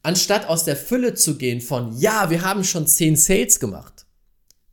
Anstatt 0.02 0.50
aus 0.50 0.66
der 0.66 0.76
Fülle 0.76 1.14
zu 1.14 1.38
gehen 1.38 1.62
von, 1.62 1.98
ja, 1.98 2.28
wir 2.28 2.42
haben 2.42 2.62
schon 2.62 2.86
10 2.86 3.16
Sales 3.16 3.58
gemacht, 3.58 4.04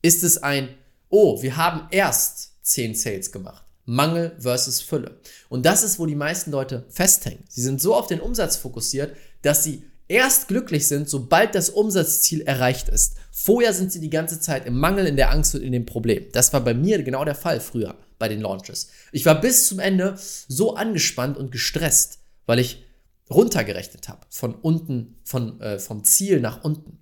ist 0.01 0.25
es 0.25 0.43
ein, 0.43 0.75
oh, 1.07 1.41
wir 1.41 1.55
haben 1.55 1.87
erst 1.89 2.65
10 2.65 2.95
Sales 2.95 3.31
gemacht. 3.31 3.63
Mangel 3.87 4.35
versus 4.37 4.81
Fülle. 4.81 5.19
Und 5.49 5.65
das 5.65 5.81
ist, 5.81 5.97
wo 5.97 6.05
die 6.05 6.15
meisten 6.15 6.51
Leute 6.51 6.85
festhängen. 6.89 7.43
Sie 7.49 7.61
sind 7.61 7.81
so 7.81 7.95
auf 7.95 8.07
den 8.07 8.19
Umsatz 8.19 8.57
fokussiert, 8.57 9.15
dass 9.41 9.63
sie 9.63 9.83
erst 10.09 10.49
glücklich 10.49 10.87
sind, 10.87 11.09
sobald 11.09 11.55
das 11.55 11.69
Umsatzziel 11.69 12.41
erreicht 12.41 12.89
ist. 12.89 13.15
Vorher 13.31 13.73
sind 13.73 13.91
sie 13.91 13.99
die 13.99 14.09
ganze 14.09 14.39
Zeit 14.39 14.65
im 14.65 14.77
Mangel, 14.77 15.07
in 15.07 15.15
der 15.15 15.31
Angst 15.31 15.55
und 15.55 15.61
in 15.61 15.71
dem 15.71 15.85
Problem. 15.85 16.25
Das 16.33 16.53
war 16.53 16.61
bei 16.61 16.73
mir 16.73 17.01
genau 17.01 17.25
der 17.25 17.35
Fall 17.35 17.59
früher. 17.59 17.95
bei 18.19 18.27
den 18.27 18.41
Launches. 18.41 18.89
Ich 19.11 19.25
war 19.25 19.39
bis 19.39 19.67
zum 19.67 19.79
Ende 19.79 20.17
so 20.47 20.75
angespannt 20.75 21.37
und 21.37 21.51
gestresst, 21.51 22.17
weil 22.47 22.57
ich 22.57 22.83
runtergerechnet 23.29 24.09
habe 24.09 24.21
von 24.29 24.55
unten, 24.55 25.19
von, 25.23 25.61
äh, 25.61 25.79
vom 25.79 26.03
Ziel 26.03 26.39
nach 26.39 26.63
unten. 26.63 26.97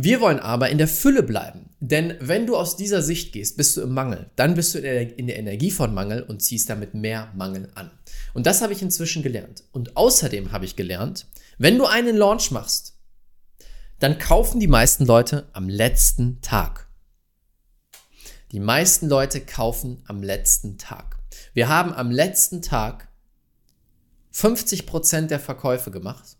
Wir 0.00 0.20
wollen 0.20 0.38
aber 0.38 0.70
in 0.70 0.78
der 0.78 0.86
Fülle 0.86 1.24
bleiben. 1.24 1.70
Denn 1.80 2.14
wenn 2.20 2.46
du 2.46 2.56
aus 2.56 2.76
dieser 2.76 3.02
Sicht 3.02 3.32
gehst, 3.32 3.56
bist 3.56 3.76
du 3.76 3.80
im 3.80 3.94
Mangel. 3.94 4.30
Dann 4.36 4.54
bist 4.54 4.74
du 4.74 4.78
in 4.78 5.26
der 5.26 5.36
Energie 5.38 5.72
von 5.72 5.92
Mangel 5.92 6.22
und 6.22 6.40
ziehst 6.40 6.70
damit 6.70 6.94
mehr 6.94 7.32
Mangel 7.34 7.68
an. 7.74 7.90
Und 8.32 8.46
das 8.46 8.62
habe 8.62 8.72
ich 8.72 8.80
inzwischen 8.80 9.24
gelernt. 9.24 9.64
Und 9.72 9.96
außerdem 9.96 10.52
habe 10.52 10.64
ich 10.64 10.76
gelernt, 10.76 11.26
wenn 11.58 11.76
du 11.78 11.86
einen 11.86 12.16
Launch 12.16 12.52
machst, 12.52 12.96
dann 13.98 14.18
kaufen 14.18 14.60
die 14.60 14.68
meisten 14.68 15.04
Leute 15.04 15.48
am 15.52 15.68
letzten 15.68 16.40
Tag. 16.42 16.88
Die 18.52 18.60
meisten 18.60 19.08
Leute 19.08 19.40
kaufen 19.40 20.02
am 20.06 20.22
letzten 20.22 20.78
Tag. 20.78 21.18
Wir 21.54 21.68
haben 21.68 21.92
am 21.92 22.12
letzten 22.12 22.62
Tag 22.62 23.08
50% 24.32 25.26
der 25.26 25.40
Verkäufe 25.40 25.90
gemacht. 25.90 26.36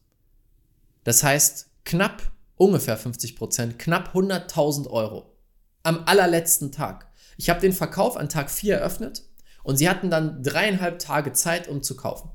Das 1.02 1.24
heißt, 1.24 1.70
knapp 1.84 2.30
ungefähr 2.58 2.96
50 2.96 3.36
Prozent, 3.36 3.78
knapp 3.78 4.14
100.000 4.14 4.88
Euro 4.88 5.34
am 5.82 6.02
allerletzten 6.04 6.70
Tag. 6.70 7.06
Ich 7.38 7.48
habe 7.48 7.60
den 7.60 7.72
Verkauf 7.72 8.16
an 8.16 8.28
Tag 8.28 8.50
4 8.50 8.76
eröffnet 8.76 9.22
und 9.62 9.76
sie 9.76 9.88
hatten 9.88 10.10
dann 10.10 10.42
dreieinhalb 10.42 10.98
Tage 10.98 11.32
Zeit, 11.32 11.68
um 11.68 11.82
zu 11.82 11.96
kaufen. 11.96 12.30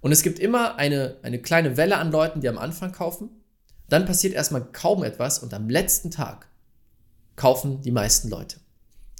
Und 0.00 0.12
es 0.12 0.22
gibt 0.22 0.38
immer 0.38 0.76
eine, 0.76 1.16
eine 1.22 1.42
kleine 1.42 1.76
Welle 1.76 1.98
an 1.98 2.12
Leuten, 2.12 2.40
die 2.40 2.48
am 2.48 2.58
Anfang 2.58 2.92
kaufen. 2.92 3.30
Dann 3.88 4.06
passiert 4.06 4.34
erstmal 4.34 4.64
kaum 4.64 5.02
etwas 5.02 5.40
und 5.40 5.52
am 5.52 5.68
letzten 5.68 6.10
Tag 6.10 6.48
kaufen 7.34 7.82
die 7.82 7.90
meisten 7.90 8.28
Leute. 8.28 8.60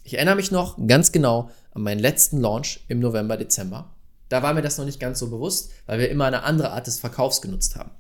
Ich 0.05 0.15
erinnere 0.15 0.37
mich 0.37 0.51
noch 0.51 0.79
ganz 0.87 1.13
genau 1.13 1.51
an 1.73 1.83
meinen 1.83 1.99
letzten 1.99 2.41
Launch 2.41 2.85
im 2.89 3.01
November, 3.01 3.37
Dezember. 3.37 3.95
Da 4.29 4.43
war 4.43 4.55
mir 4.55 4.63
das 4.63 4.79
noch 4.79 4.85
nicht 4.85 5.01
ganz 5.01 5.19
so 5.19 5.31
bewusst, 5.31 5.73
weil 5.87 5.99
wir 5.99 6.11
immer 6.11 6.27
eine 6.27 6.45
andere 6.45 6.71
Art 6.71 6.87
des 6.87 7.01
Verkaufs 7.01 7.43
genutzt 7.43 7.77
haben. 7.77 7.91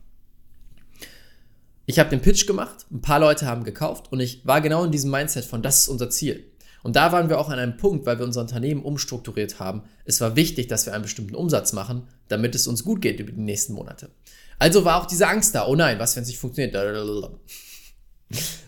Ich 1.88 1.98
habe 1.98 2.11
den 2.11 2.20
Pitch 2.20 2.46
gemacht, 2.46 2.85
ein 2.90 3.01
paar 3.01 3.18
Leute 3.18 3.46
haben 3.46 3.64
gekauft 3.64 4.12
und 4.12 4.20
ich 4.20 4.46
war 4.46 4.61
genau 4.61 4.85
in 4.85 4.92
diesem 4.92 5.11
Mindset 5.11 5.46
von, 5.46 5.62
das 5.62 5.79
ist 5.79 5.88
unser 5.88 6.11
Ziel. 6.11 6.53
Und 6.83 6.96
da 6.96 7.12
waren 7.12 7.31
wir 7.31 7.38
auch 7.38 7.48
an 7.48 7.59
einem 7.59 7.79
Punkt, 7.79 8.05
weil 8.05 8.18
wir 8.18 8.27
unser 8.27 8.42
Unternehmen 8.42 8.83
umstrukturiert 8.83 9.59
haben. 9.59 9.85
Es 10.05 10.20
war 10.20 10.37
wichtig, 10.37 10.68
dass 10.68 10.85
wir 10.85 10.92
einen 10.92 11.05
bestimmten 11.05 11.35
Umsatz 11.35 11.72
machen, 11.72 12.07
damit 12.29 12.55
es 12.55 12.66
uns 12.66 12.85
gut 12.85 13.01
geht 13.01 13.20
über 13.20 13.33
die 13.33 13.40
nächsten 13.40 13.72
Monate. 13.72 14.11
Also 14.59 14.85
war 14.85 15.01
auch 15.01 15.07
diese 15.07 15.29
Angst 15.29 15.55
da. 15.55 15.66
Oh 15.66 15.77
nein, 15.77 15.98
was, 15.98 16.14
wenn 16.14 16.24
es 16.24 16.29
nicht 16.29 16.38
funktioniert? 16.38 16.77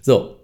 So. 0.00 0.40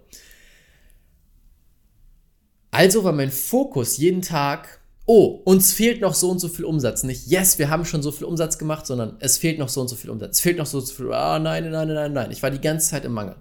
Also 2.69 3.03
war 3.03 3.11
mein 3.11 3.31
Fokus 3.31 3.97
jeden 3.97 4.21
Tag 4.21 4.81
oh, 5.07 5.41
uns 5.45 5.71
fehlt 5.71 6.01
noch 6.01 6.13
so 6.13 6.29
und 6.29 6.39
so 6.39 6.49
viel 6.49 6.65
Umsatz. 6.65 7.03
Nicht, 7.03 7.27
yes, 7.27 7.57
wir 7.57 7.69
haben 7.69 7.85
schon 7.85 8.03
so 8.03 8.11
viel 8.11 8.27
Umsatz 8.27 8.57
gemacht, 8.57 8.85
sondern 8.85 9.15
es 9.19 9.37
fehlt 9.37 9.57
noch 9.57 9.69
so 9.69 9.81
und 9.81 9.87
so 9.87 9.95
viel 9.95 10.09
Umsatz. 10.09 10.37
Es 10.37 10.41
fehlt 10.41 10.57
noch 10.57 10.65
so 10.65 10.77
und 10.77 10.85
so 10.85 10.93
viel, 10.93 11.11
ah, 11.13 11.39
nein, 11.39 11.71
nein, 11.71 11.87
nein, 11.87 12.13
nein. 12.13 12.31
Ich 12.31 12.43
war 12.43 12.51
die 12.51 12.61
ganze 12.61 12.89
Zeit 12.89 13.05
im 13.05 13.13
Mangel. 13.13 13.37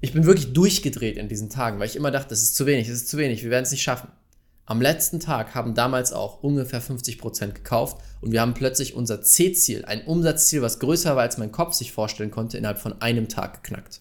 Ich 0.00 0.12
bin 0.12 0.24
wirklich 0.24 0.54
durchgedreht 0.54 1.18
in 1.18 1.28
diesen 1.28 1.50
Tagen, 1.50 1.78
weil 1.78 1.86
ich 1.86 1.96
immer 1.96 2.10
dachte, 2.10 2.30
das 2.30 2.42
ist 2.42 2.56
zu 2.56 2.66
wenig, 2.66 2.88
das 2.88 2.96
ist 2.96 3.08
zu 3.08 3.18
wenig, 3.18 3.44
wir 3.44 3.50
werden 3.50 3.64
es 3.64 3.70
nicht 3.70 3.82
schaffen. 3.82 4.08
Am 4.66 4.80
letzten 4.80 5.20
Tag 5.20 5.54
haben 5.54 5.74
damals 5.74 6.14
auch 6.14 6.42
ungefähr 6.42 6.82
50% 6.82 7.52
gekauft 7.52 8.02
und 8.22 8.32
wir 8.32 8.40
haben 8.40 8.54
plötzlich 8.54 8.94
unser 8.94 9.20
C-Ziel, 9.22 9.84
ein 9.84 10.06
Umsatzziel, 10.06 10.62
was 10.62 10.78
größer 10.78 11.14
war, 11.14 11.22
als 11.22 11.36
mein 11.36 11.52
Kopf 11.52 11.74
sich 11.74 11.92
vorstellen 11.92 12.30
konnte, 12.30 12.56
innerhalb 12.56 12.78
von 12.78 13.00
einem 13.02 13.28
Tag 13.28 13.62
geknackt. 13.62 14.00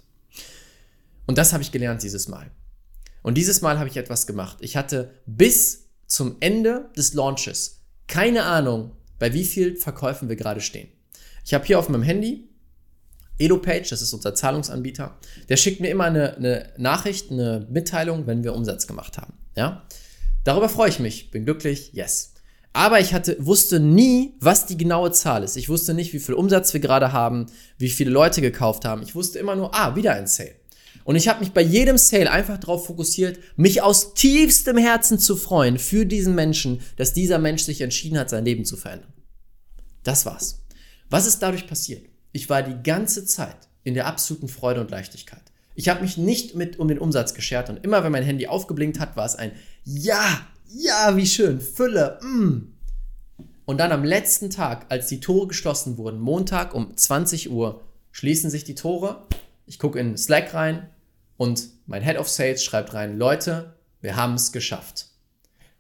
Und 1.26 1.38
das 1.38 1.52
habe 1.52 1.64
ich 1.64 1.74
gelernt 1.74 2.04
dieses 2.04 2.30
Mal. 2.30 2.52
Und 3.22 3.38
dieses 3.38 3.62
Mal 3.62 3.80
habe 3.80 3.90
ich 3.90 3.98
etwas 3.98 4.28
gemacht. 4.28 4.58
Ich 4.62 4.78
hatte 4.78 5.12
bis 5.26 5.83
zum 6.14 6.38
Ende 6.40 6.90
des 6.96 7.14
Launches 7.14 7.84
keine 8.08 8.44
Ahnung, 8.44 8.92
bei 9.18 9.34
wie 9.34 9.44
viel 9.44 9.76
Verkäufen 9.76 10.30
wir 10.30 10.36
gerade 10.36 10.62
stehen. 10.62 10.90
Ich 11.46 11.54
habe 11.54 11.66
hier 11.66 11.80
auf 11.80 11.90
meinem 11.90 12.04
Handy 12.04 12.48
EloPage, 13.40 13.90
das 13.90 14.02
ist 14.02 14.14
unser 14.14 14.36
Zahlungsanbieter, 14.36 15.18
der 15.50 15.58
schickt 15.58 15.80
mir 15.80 15.90
immer 15.90 16.06
eine, 16.06 16.36
eine, 16.36 16.74
Nachricht, 16.78 17.32
eine 17.32 17.66
Mitteilung, 17.72 18.28
wenn 18.28 18.44
wir 18.44 18.54
Umsatz 18.54 18.86
gemacht 18.86 19.18
haben. 19.18 19.34
Ja? 19.56 19.84
Darüber 20.44 20.70
freue 20.70 20.90
ich 20.90 21.00
mich, 21.00 21.32
bin 21.32 21.46
glücklich, 21.46 21.94
yes. 21.94 22.34
Aber 22.74 23.00
ich 23.00 23.14
hatte, 23.14 23.36
wusste 23.40 23.80
nie, 23.80 24.36
was 24.40 24.66
die 24.68 24.78
genaue 24.78 25.12
Zahl 25.12 25.44
ist. 25.44 25.58
Ich 25.58 25.70
wusste 25.70 25.94
nicht, 25.94 26.14
wie 26.14 26.20
viel 26.20 26.36
Umsatz 26.36 26.74
wir 26.74 26.82
gerade 26.82 27.12
haben, 27.12 27.48
wie 27.78 27.90
viele 27.90 28.12
Leute 28.12 28.42
gekauft 28.42 28.86
haben. 28.86 29.02
Ich 29.02 29.16
wusste 29.16 29.40
immer 29.40 29.56
nur, 29.56 29.74
ah, 29.76 29.96
wieder 29.96 30.14
ein 30.14 30.28
Sale. 30.28 30.56
Und 31.04 31.16
ich 31.16 31.28
habe 31.28 31.42
mich 31.42 31.52
bei 31.52 31.62
jedem 31.62 31.98
Sale 31.98 32.32
einfach 32.32 32.58
darauf 32.58 32.86
fokussiert, 32.86 33.40
mich 33.56 33.82
aus 33.82 34.14
tiefstem 34.14 34.78
Herzen 34.78 35.20
zu 35.20 35.36
freuen 35.36 35.78
für 35.78 36.06
diesen 36.06 36.36
Menschen, 36.36 36.82
dass 36.96 37.14
dieser 37.14 37.40
Mensch 37.40 37.64
sich 37.64 37.82
entschieden 37.82 38.18
hat, 38.18 38.30
sein 38.30 38.46
Leben 38.46 38.66
zu 38.66 38.78
verändern. 38.78 39.12
Das 40.04 40.26
war's. 40.26 40.62
Was 41.10 41.28
ist 41.28 41.40
dadurch 41.40 41.68
passiert? 41.68 42.06
Ich 42.32 42.50
war 42.50 42.64
die 42.64 42.82
ganze 42.84 43.26
Zeit 43.26 43.58
in 43.84 43.94
der 43.94 44.08
absoluten 44.08 44.48
Freude 44.48 44.82
und 44.82 44.92
Leichtigkeit. 44.92 45.42
Ich 45.76 45.90
habe 45.90 46.02
mich 46.02 46.18
nicht 46.18 46.56
mit 46.56 46.80
um 46.80 46.88
den 46.88 47.00
Umsatz 47.00 47.34
geschert 47.34 47.70
und 47.70 47.84
immer 47.84 48.04
wenn 48.04 48.12
mein 48.12 48.24
Handy 48.24 48.48
aufgeblinkt 48.48 49.00
hat, 49.00 49.18
war 49.18 49.26
es 49.26 49.36
ein 49.36 49.52
Ja, 49.84 50.48
ja, 50.70 51.16
wie 51.16 51.28
schön, 51.28 51.62
Fülle, 51.62 52.20
mm. 52.22 52.74
Und 53.66 53.78
dann 53.78 53.92
am 53.92 54.04
letzten 54.04 54.50
Tag, 54.50 54.88
als 54.90 55.08
die 55.08 55.20
Tore 55.20 55.48
geschlossen 55.48 55.98
wurden, 55.98 56.20
Montag 56.20 56.74
um 56.74 56.96
20 56.96 57.50
Uhr, 57.50 57.82
schließen 58.12 58.50
sich 58.50 58.64
die 58.64 58.76
Tore. 58.76 59.26
Ich 59.66 59.80
gucke 59.80 60.00
in 60.00 60.18
Slack 60.18 60.54
rein, 60.54 60.90
und 61.38 61.70
mein 61.86 62.04
Head 62.04 62.18
of 62.18 62.30
Sales 62.30 62.64
schreibt 62.64 62.94
rein, 62.94 63.18
Leute, 63.18 63.76
wir 64.02 64.16
haben 64.16 64.36
es 64.36 64.52
geschafft. 64.52 65.08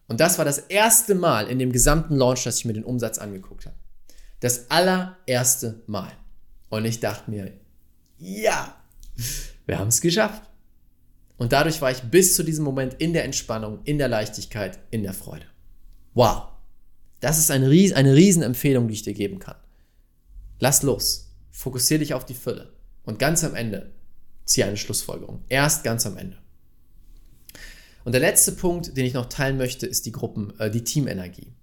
Und 0.08 0.20
das 0.20 0.38
war 0.38 0.46
das 0.46 0.60
erste 0.60 1.16
Mal 1.16 1.48
in 1.48 1.60
dem 1.60 1.72
gesamten 1.72 2.16
Launch, 2.16 2.44
dass 2.44 2.58
ich 2.58 2.66
mir 2.66 2.74
den 2.74 2.84
Umsatz 2.84 3.18
angeguckt 3.18 3.66
habe. 3.66 3.76
Das 4.40 4.70
allererste 4.70 5.82
Mal. 5.88 6.12
Und 6.70 6.86
ich 6.86 7.00
dachte 7.00 7.32
mir, 7.32 7.54
ja, 8.18 8.76
wir 9.66 9.80
haben 9.80 9.88
es 9.88 10.02
geschafft. 10.02 10.44
Und 11.38 11.54
dadurch 11.54 11.82
war 11.82 11.92
ich 11.92 12.02
bis 12.04 12.36
zu 12.36 12.44
diesem 12.44 12.64
Moment 12.64 12.96
in 12.96 13.14
der 13.14 13.24
Entspannung, 13.24 13.80
in 13.84 13.98
der 13.98 14.08
Leichtigkeit, 14.08 14.80
in 14.92 15.04
der 15.04 15.14
Freude. 15.14 15.46
Wow. 16.14 16.50
Das 17.20 17.40
ist 17.40 17.52
eine, 17.52 17.70
Ries 17.70 17.94
eine 17.94 18.16
Riesenempfehlung, 18.16 18.88
die 18.88 18.94
ich 18.96 19.04
dir 19.04 19.14
geben 19.14 19.40
kann. 19.40 19.56
Lass 20.60 20.84
los. 20.84 21.32
Fokussiere 21.52 22.00
dich 22.00 22.14
auf 22.14 22.26
die 22.26 22.34
Fülle. 22.34 22.74
Und 23.04 23.20
ganz 23.20 23.44
am 23.44 23.56
Ende 23.56 23.94
ziehe 24.46 24.66
eine 24.66 24.78
Schlussfolgerung. 24.78 25.44
Erst 25.50 25.84
ganz 25.84 26.06
am 26.06 26.18
Ende. 26.18 26.38
Und 28.04 28.12
der 28.12 28.22
letzte 28.22 28.52
Punkt, 28.52 28.98
den 28.98 29.06
ich 29.06 29.14
noch 29.14 29.28
teilen 29.28 29.58
möchte, 29.58 29.88
ist 29.88 30.06
die 30.06 30.12
Gruppen, 30.12 30.54
äh, 30.60 30.70
die 30.70 30.84
Teamenergie. 30.84 31.54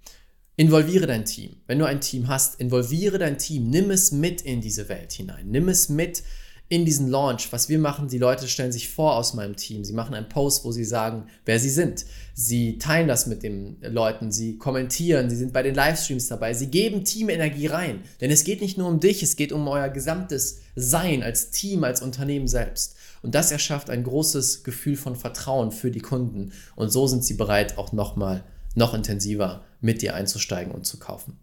Involviere 0.56 1.06
dein 1.06 1.24
Team. 1.24 1.56
Wenn 1.66 1.78
du 1.78 1.84
ein 1.84 2.00
Team 2.00 2.28
hast, 2.28 2.60
involviere 2.60 3.18
dein 3.18 3.38
Team. 3.38 3.70
Nimm 3.70 3.90
es 3.90 4.12
mit 4.12 4.42
in 4.42 4.60
diese 4.60 4.88
Welt 4.88 5.12
hinein. 5.12 5.48
Nimm 5.48 5.68
es 5.68 5.88
mit 5.88 6.22
in 6.70 6.84
diesen 6.84 7.08
Launch, 7.08 7.52
was 7.52 7.68
wir 7.68 7.80
machen, 7.80 8.06
die 8.06 8.18
Leute 8.18 8.46
stellen 8.46 8.70
sich 8.70 8.90
vor 8.90 9.16
aus 9.16 9.34
meinem 9.34 9.56
Team. 9.56 9.84
Sie 9.84 9.92
machen 9.92 10.14
einen 10.14 10.28
Post, 10.28 10.64
wo 10.64 10.70
sie 10.70 10.84
sagen, 10.84 11.26
wer 11.44 11.58
sie 11.58 11.68
sind. 11.68 12.06
Sie 12.32 12.78
teilen 12.78 13.08
das 13.08 13.26
mit 13.26 13.42
den 13.42 13.78
Leuten, 13.82 14.30
sie 14.30 14.56
kommentieren, 14.56 15.28
sie 15.28 15.36
sind 15.36 15.52
bei 15.52 15.64
den 15.64 15.74
Livestreams 15.74 16.28
dabei, 16.28 16.54
sie 16.54 16.68
geben 16.68 17.04
Teamenergie 17.04 17.66
rein. 17.66 18.04
Denn 18.20 18.30
es 18.30 18.44
geht 18.44 18.60
nicht 18.60 18.78
nur 18.78 18.86
um 18.86 19.00
dich, 19.00 19.20
es 19.24 19.34
geht 19.34 19.50
um 19.50 19.66
euer 19.66 19.88
gesamtes 19.88 20.60
Sein 20.76 21.24
als 21.24 21.50
Team, 21.50 21.82
als 21.82 22.02
Unternehmen 22.02 22.46
selbst. 22.46 22.94
Und 23.20 23.34
das 23.34 23.50
erschafft 23.50 23.90
ein 23.90 24.04
großes 24.04 24.62
Gefühl 24.62 24.96
von 24.96 25.16
Vertrauen 25.16 25.72
für 25.72 25.90
die 25.90 25.98
Kunden. 25.98 26.52
Und 26.76 26.90
so 26.90 27.08
sind 27.08 27.24
sie 27.24 27.34
bereit, 27.34 27.78
auch 27.78 27.92
nochmal, 27.92 28.44
noch 28.76 28.94
intensiver 28.94 29.64
mit 29.80 30.02
dir 30.02 30.14
einzusteigen 30.14 30.72
und 30.72 30.86
zu 30.86 31.00
kaufen. 31.00 31.36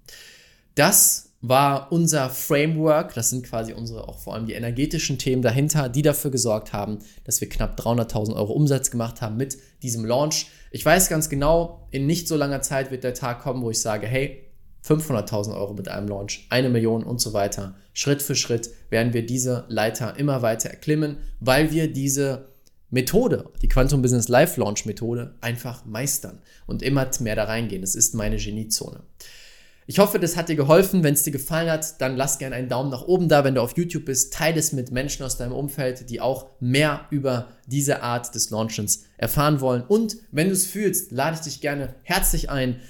Das 0.76 1.27
war 1.42 1.92
unser 1.92 2.30
Framework, 2.30 3.14
das 3.14 3.30
sind 3.30 3.46
quasi 3.46 3.74
unsere 3.74 4.08
auch 4.08 4.20
vor 4.20 4.34
allem 4.34 4.48
die 4.48 4.54
energetischen 4.54 5.20
Themen 5.20 5.42
dahinter, 5.42 5.88
die 5.88 6.02
dafür 6.02 6.32
gesorgt 6.32 6.74
haben, 6.74 7.00
dass 7.26 7.42
wir 7.42 7.50
knapp 7.50 7.80
300.000 7.80 8.36
Euro 8.36 8.54
Umsatz 8.54 8.90
gemacht 8.90 9.22
haben 9.22 9.38
mit 9.38 9.58
diesem 9.84 10.04
Launch. 10.04 10.48
Ich 10.72 10.84
weiß 10.84 11.10
ganz 11.10 11.30
genau, 11.30 11.88
in 11.92 12.08
nicht 12.08 12.28
so 12.28 12.36
langer 12.36 12.62
Zeit 12.62 12.90
wird 12.90 13.04
der 13.04 13.14
Tag 13.14 13.42
kommen, 13.42 13.62
wo 13.62 13.70
ich 13.70 13.80
sage, 13.80 14.08
hey, 14.08 14.44
500.000 14.84 15.56
Euro 15.56 15.74
mit 15.74 15.90
einem 15.90 16.08
Launch, 16.08 16.48
eine 16.50 16.70
Million 16.70 17.04
und 17.04 17.20
so 17.20 17.34
weiter. 17.34 17.76
Schritt 17.94 18.22
für 18.22 18.36
Schritt 18.36 18.70
werden 18.90 19.14
wir 19.14 19.26
diese 19.26 19.66
Leiter 19.68 20.18
immer 20.18 20.42
weiter 20.42 20.70
erklimmen, 20.70 21.18
weil 21.40 21.72
wir 21.72 21.92
diese 21.92 22.48
Methode, 22.90 23.50
die 23.62 23.68
Quantum 23.68 24.02
Business 24.02 24.30
Live 24.30 24.56
Launch 24.58 24.86
Methode, 24.86 25.36
einfach 25.42 25.86
meistern 25.86 26.40
und 26.68 26.82
immer 26.82 27.10
mehr 27.20 27.36
da 27.36 27.44
reingehen. 27.44 27.82
Das 27.82 27.96
ist 27.96 28.16
meine 28.16 28.38
Geniezone. 28.38 29.02
Ich 29.90 30.00
hoffe, 30.00 30.20
das 30.20 30.36
hat 30.36 30.50
dir 30.50 30.58
geholfen. 30.58 31.02
Wenn 31.02 31.14
es 31.14 31.24
dir 31.24 31.32
gefallen 31.32 31.72
hat, 31.72 32.02
dann 32.02 32.18
lass 32.18 32.40
gerne 32.40 32.58
einen 32.58 32.68
Daumen 32.68 32.92
nach 32.92 33.08
oben 33.08 33.30
da. 33.30 33.46
Wenn 33.46 33.56
du 33.56 33.62
auf 33.62 33.78
YouTube 33.78 34.04
bist, 34.04 34.34
teile 34.34 34.60
es 34.60 34.74
mit 34.74 34.92
Menschen 34.92 35.24
aus 35.24 35.38
deinem 35.38 35.54
Umfeld, 35.54 36.10
die 36.10 36.20
auch 36.20 36.48
mehr 36.60 37.06
über 37.10 37.48
diese 37.68 38.04
Art 38.04 38.36
des 38.36 38.50
Launchens 38.50 39.06
erfahren 39.16 39.62
wollen. 39.62 39.84
Und 39.84 40.18
wenn 40.30 40.48
du 40.48 40.54
es 40.54 40.66
fühlst, 40.66 41.14
lade 41.14 41.38
ich 41.38 41.42
dich 41.44 41.62
gerne 41.62 41.96
herzlich 42.04 42.50
ein, 42.50 42.82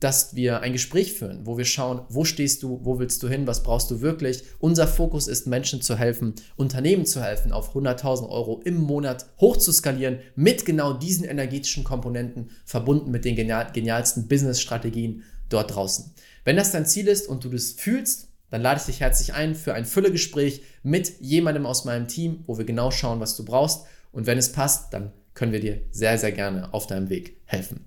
dass 0.00 0.34
wir 0.34 0.60
ein 0.60 0.72
Gespräch 0.72 1.12
führen, 1.12 1.44
wo 1.44 1.58
wir 1.58 1.66
schauen, 1.66 2.00
wo 2.08 2.24
stehst 2.24 2.62
du, 2.62 2.80
wo 2.84 2.98
willst 2.98 3.22
du 3.22 3.28
hin, 3.28 3.46
was 3.46 3.62
brauchst 3.62 3.90
du 3.90 4.00
wirklich. 4.00 4.42
Unser 4.58 4.86
Fokus 4.86 5.28
ist, 5.28 5.46
Menschen 5.46 5.82
zu 5.82 5.96
helfen, 5.96 6.34
Unternehmen 6.56 7.04
zu 7.04 7.22
helfen, 7.22 7.52
auf 7.52 7.74
100.000 7.74 8.28
Euro 8.30 8.62
im 8.64 8.78
Monat 8.78 9.26
hoch 9.40 9.58
zu 9.58 9.72
skalieren, 9.72 10.20
mit 10.36 10.64
genau 10.64 10.94
diesen 10.94 11.24
energetischen 11.24 11.84
Komponenten, 11.84 12.50
verbunden 12.64 13.10
mit 13.10 13.26
den 13.26 13.36
genial, 13.36 13.68
genialsten 13.72 14.26
Business-Strategien 14.26 15.22
dort 15.48 15.74
draußen. 15.74 16.14
Wenn 16.44 16.56
das 16.56 16.72
dein 16.72 16.86
Ziel 16.86 17.08
ist 17.08 17.28
und 17.28 17.44
du 17.44 17.48
das 17.48 17.72
fühlst, 17.72 18.28
dann 18.50 18.62
lade 18.62 18.80
ich 18.80 18.86
dich 18.86 19.00
herzlich 19.00 19.34
ein 19.34 19.54
für 19.54 19.74
ein 19.74 19.84
Füllegespräch 19.84 20.62
mit 20.82 21.20
jemandem 21.20 21.66
aus 21.66 21.84
meinem 21.84 22.08
Team, 22.08 22.44
wo 22.46 22.58
wir 22.58 22.64
genau 22.64 22.90
schauen, 22.90 23.20
was 23.20 23.36
du 23.36 23.44
brauchst. 23.44 23.86
Und 24.12 24.26
wenn 24.26 24.38
es 24.38 24.52
passt, 24.52 24.92
dann 24.92 25.12
können 25.34 25.52
wir 25.52 25.60
dir 25.60 25.82
sehr, 25.90 26.18
sehr 26.18 26.32
gerne 26.32 26.72
auf 26.72 26.86
deinem 26.86 27.08
Weg 27.08 27.40
helfen. 27.44 27.84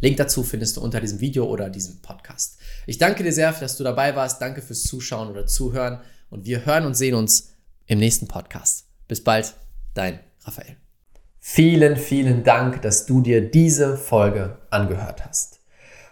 Link 0.00 0.16
dazu 0.16 0.42
findest 0.42 0.76
du 0.76 0.80
unter 0.80 1.00
diesem 1.00 1.20
Video 1.20 1.46
oder 1.46 1.70
diesem 1.70 2.02
Podcast. 2.02 2.58
Ich 2.86 2.98
danke 2.98 3.22
dir 3.22 3.32
sehr, 3.32 3.52
dass 3.52 3.76
du 3.76 3.84
dabei 3.84 4.16
warst. 4.16 4.42
Danke 4.42 4.60
fürs 4.60 4.82
Zuschauen 4.82 5.30
oder 5.30 5.46
Zuhören. 5.46 6.00
Und 6.28 6.44
wir 6.44 6.66
hören 6.66 6.86
und 6.86 6.94
sehen 6.94 7.14
uns 7.14 7.52
im 7.86 7.98
nächsten 7.98 8.26
Podcast. 8.26 8.86
Bis 9.06 9.22
bald, 9.22 9.54
dein 9.94 10.20
Raphael. 10.44 10.76
Vielen, 11.38 11.96
vielen 11.96 12.44
Dank, 12.44 12.82
dass 12.82 13.06
du 13.06 13.20
dir 13.20 13.48
diese 13.48 13.96
Folge 13.96 14.58
angehört 14.70 15.24
hast. 15.24 15.61